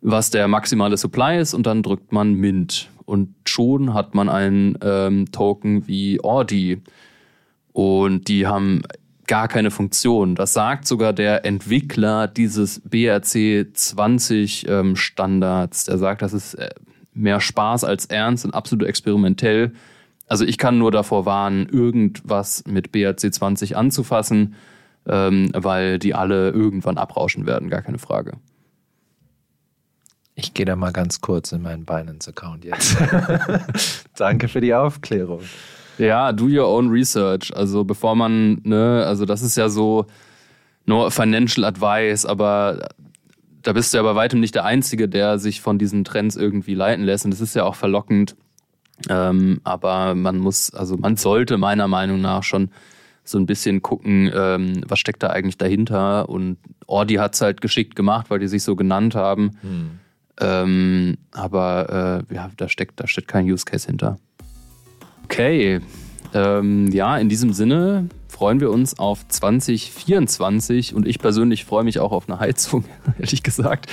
was 0.00 0.30
der 0.30 0.48
maximale 0.48 0.96
Supply 0.96 1.38
ist. 1.38 1.54
Und 1.54 1.66
dann 1.66 1.82
drückt 1.82 2.12
man 2.12 2.34
Mint. 2.34 2.90
Und 3.04 3.34
schon 3.44 3.94
hat 3.94 4.14
man 4.14 4.28
einen 4.28 4.78
ähm, 4.82 5.30
Token 5.30 5.86
wie 5.86 6.20
Ordi 6.20 6.82
und 7.72 8.28
die 8.28 8.46
haben 8.46 8.82
gar 9.26 9.48
keine 9.48 9.70
Funktion. 9.70 10.34
Das 10.34 10.52
sagt 10.52 10.86
sogar 10.86 11.12
der 11.12 11.44
Entwickler 11.44 12.26
dieses 12.26 12.80
BRC 12.80 13.66
20 13.72 14.68
ähm, 14.68 14.96
Standards. 14.96 15.84
Der 15.84 15.98
sagt, 15.98 16.22
das 16.22 16.32
ist 16.32 16.54
äh, 16.54 16.70
mehr 17.12 17.40
Spaß 17.40 17.84
als 17.84 18.06
Ernst 18.06 18.44
und 18.44 18.54
absolut 18.54 18.86
experimentell. 18.86 19.72
Also 20.26 20.44
ich 20.44 20.58
kann 20.58 20.78
nur 20.78 20.90
davor 20.90 21.26
warnen, 21.26 21.68
irgendwas 21.68 22.64
mit 22.66 22.92
BRC 22.92 23.32
20 23.32 23.76
anzufassen, 23.76 24.54
ähm, 25.08 25.50
weil 25.54 25.98
die 25.98 26.14
alle 26.14 26.50
irgendwann 26.50 26.98
abrauschen 26.98 27.46
werden, 27.46 27.70
gar 27.70 27.82
keine 27.82 27.98
Frage. 27.98 28.32
Ich 30.34 30.52
gehe 30.52 30.66
da 30.66 30.76
mal 30.76 30.92
ganz 30.92 31.22
kurz 31.22 31.52
in 31.52 31.62
meinen 31.62 31.86
Binance-Account 31.86 32.64
jetzt. 32.64 32.96
Danke 34.16 34.48
für 34.48 34.60
die 34.60 34.74
Aufklärung. 34.74 35.40
Ja, 35.96 36.32
do 36.32 36.44
your 36.44 36.68
own 36.68 36.90
research. 36.90 37.56
Also 37.56 37.84
bevor 37.84 38.14
man, 38.14 38.60
ne, 38.62 39.04
also 39.06 39.24
das 39.24 39.40
ist 39.40 39.56
ja 39.56 39.70
so 39.70 40.06
nur 40.84 41.10
Financial 41.10 41.64
Advice, 41.64 42.26
aber 42.26 42.88
da 43.62 43.72
bist 43.72 43.92
du 43.92 43.96
ja 43.96 44.02
bei 44.02 44.14
weitem 44.14 44.40
nicht 44.40 44.54
der 44.54 44.64
Einzige, 44.64 45.08
der 45.08 45.38
sich 45.38 45.60
von 45.62 45.78
diesen 45.78 46.04
Trends 46.04 46.36
irgendwie 46.36 46.74
leiten 46.74 47.04
lässt. 47.04 47.24
Und 47.24 47.30
das 47.30 47.40
ist 47.40 47.56
ja 47.56 47.64
auch 47.64 47.74
verlockend. 47.74 48.36
Ähm, 49.08 49.60
aber 49.64 50.14
man 50.14 50.38
muss, 50.38 50.72
also 50.72 50.96
man 50.96 51.16
sollte 51.16 51.58
meiner 51.58 51.88
Meinung 51.88 52.20
nach 52.20 52.42
schon 52.42 52.70
so 53.28 53.38
ein 53.38 53.46
bisschen 53.46 53.82
gucken, 53.82 54.30
ähm, 54.34 54.82
was 54.86 54.98
steckt 54.98 55.22
da 55.22 55.28
eigentlich 55.28 55.58
dahinter. 55.58 56.28
Und 56.28 56.58
Ordi 56.86 57.14
hat 57.14 57.34
es 57.34 57.40
halt 57.40 57.60
geschickt 57.60 57.96
gemacht, 57.96 58.30
weil 58.30 58.38
die 58.38 58.48
sich 58.48 58.62
so 58.62 58.76
genannt 58.76 59.14
haben. 59.14 59.52
Hm. 59.62 59.90
Ähm, 60.40 61.16
aber 61.32 62.24
äh, 62.30 62.34
ja, 62.34 62.50
da 62.56 62.68
steckt, 62.68 63.00
da 63.00 63.06
steckt 63.06 63.28
kein 63.28 63.50
Use 63.50 63.64
Case 63.64 63.86
hinter. 63.86 64.18
Okay. 65.24 65.80
Ähm, 66.34 66.90
ja, 66.92 67.16
in 67.18 67.28
diesem 67.28 67.52
Sinne 67.52 68.08
freuen 68.28 68.60
wir 68.60 68.70
uns 68.70 68.98
auf 68.98 69.26
2024 69.26 70.94
und 70.94 71.06
ich 71.06 71.18
persönlich 71.18 71.64
freue 71.64 71.84
mich 71.84 71.98
auch 72.00 72.12
auf 72.12 72.28
eine 72.28 72.38
Heizung, 72.38 72.84
ehrlich 73.18 73.42
gesagt. 73.42 73.90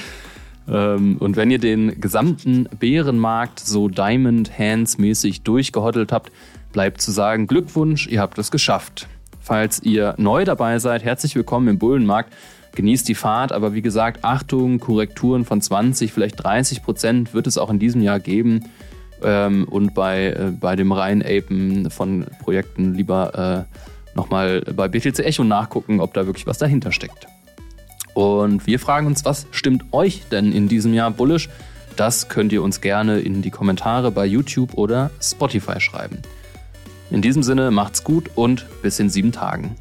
Ähm, 0.67 1.17
und 1.17 1.35
wenn 1.35 1.49
ihr 1.51 1.59
den 1.59 1.99
gesamten 2.01 2.67
Bärenmarkt 2.79 3.59
so 3.59 3.87
Diamond 3.87 4.57
Hands 4.57 4.97
mäßig 4.97 5.43
durchgehoddelt 5.43 6.11
habt, 6.11 6.31
bleibt 6.73 7.01
zu 7.01 7.11
sagen 7.11 7.47
Glückwunsch, 7.47 8.07
ihr 8.07 8.19
habt 8.19 8.37
es 8.37 8.51
geschafft. 8.51 9.07
Falls 9.43 9.83
ihr 9.83 10.15
neu 10.17 10.45
dabei 10.45 10.79
seid, 10.79 11.03
herzlich 11.03 11.35
willkommen 11.35 11.67
im 11.67 11.77
Bullenmarkt. 11.77 12.31
Genießt 12.75 13.07
die 13.09 13.13
Fahrt, 13.13 13.51
aber 13.51 13.73
wie 13.73 13.81
gesagt, 13.81 14.23
Achtung, 14.23 14.79
Korrekturen 14.79 15.43
von 15.43 15.61
20, 15.61 16.13
vielleicht 16.13 16.41
30 16.41 16.81
Prozent 16.81 17.33
wird 17.33 17.45
es 17.45 17.57
auch 17.57 17.69
in 17.69 17.77
diesem 17.77 18.01
Jahr 18.01 18.21
geben. 18.21 18.71
Ähm, 19.21 19.67
und 19.69 19.93
bei, 19.93 20.27
äh, 20.27 20.51
bei 20.57 20.77
dem 20.77 20.93
reinen 20.93 21.21
Apen 21.21 21.89
von 21.89 22.25
Projekten 22.41 22.93
lieber 22.93 23.67
äh, 23.67 24.15
nochmal 24.15 24.61
bei 24.61 24.87
BTC 24.87 25.19
Echo 25.19 25.43
nachgucken, 25.43 25.99
ob 25.99 26.13
da 26.13 26.25
wirklich 26.25 26.47
was 26.47 26.57
dahinter 26.57 26.93
steckt. 26.93 27.27
Und 28.13 28.65
wir 28.65 28.79
fragen 28.79 29.07
uns, 29.07 29.25
was 29.25 29.45
stimmt 29.51 29.83
euch 29.91 30.23
denn 30.31 30.53
in 30.53 30.69
diesem 30.69 30.93
Jahr 30.93 31.11
bullisch? 31.11 31.49
Das 31.97 32.29
könnt 32.29 32.53
ihr 32.53 32.63
uns 32.63 32.79
gerne 32.79 33.19
in 33.19 33.41
die 33.41 33.51
Kommentare 33.51 34.09
bei 34.09 34.25
YouTube 34.25 34.75
oder 34.75 35.11
Spotify 35.21 35.81
schreiben. 35.81 36.19
In 37.13 37.21
diesem 37.21 37.43
Sinne 37.43 37.69
macht's 37.69 38.03
gut 38.03 38.31
und 38.33 38.65
bis 38.81 38.99
in 38.99 39.07
sieben 39.07 39.31
Tagen. 39.31 39.75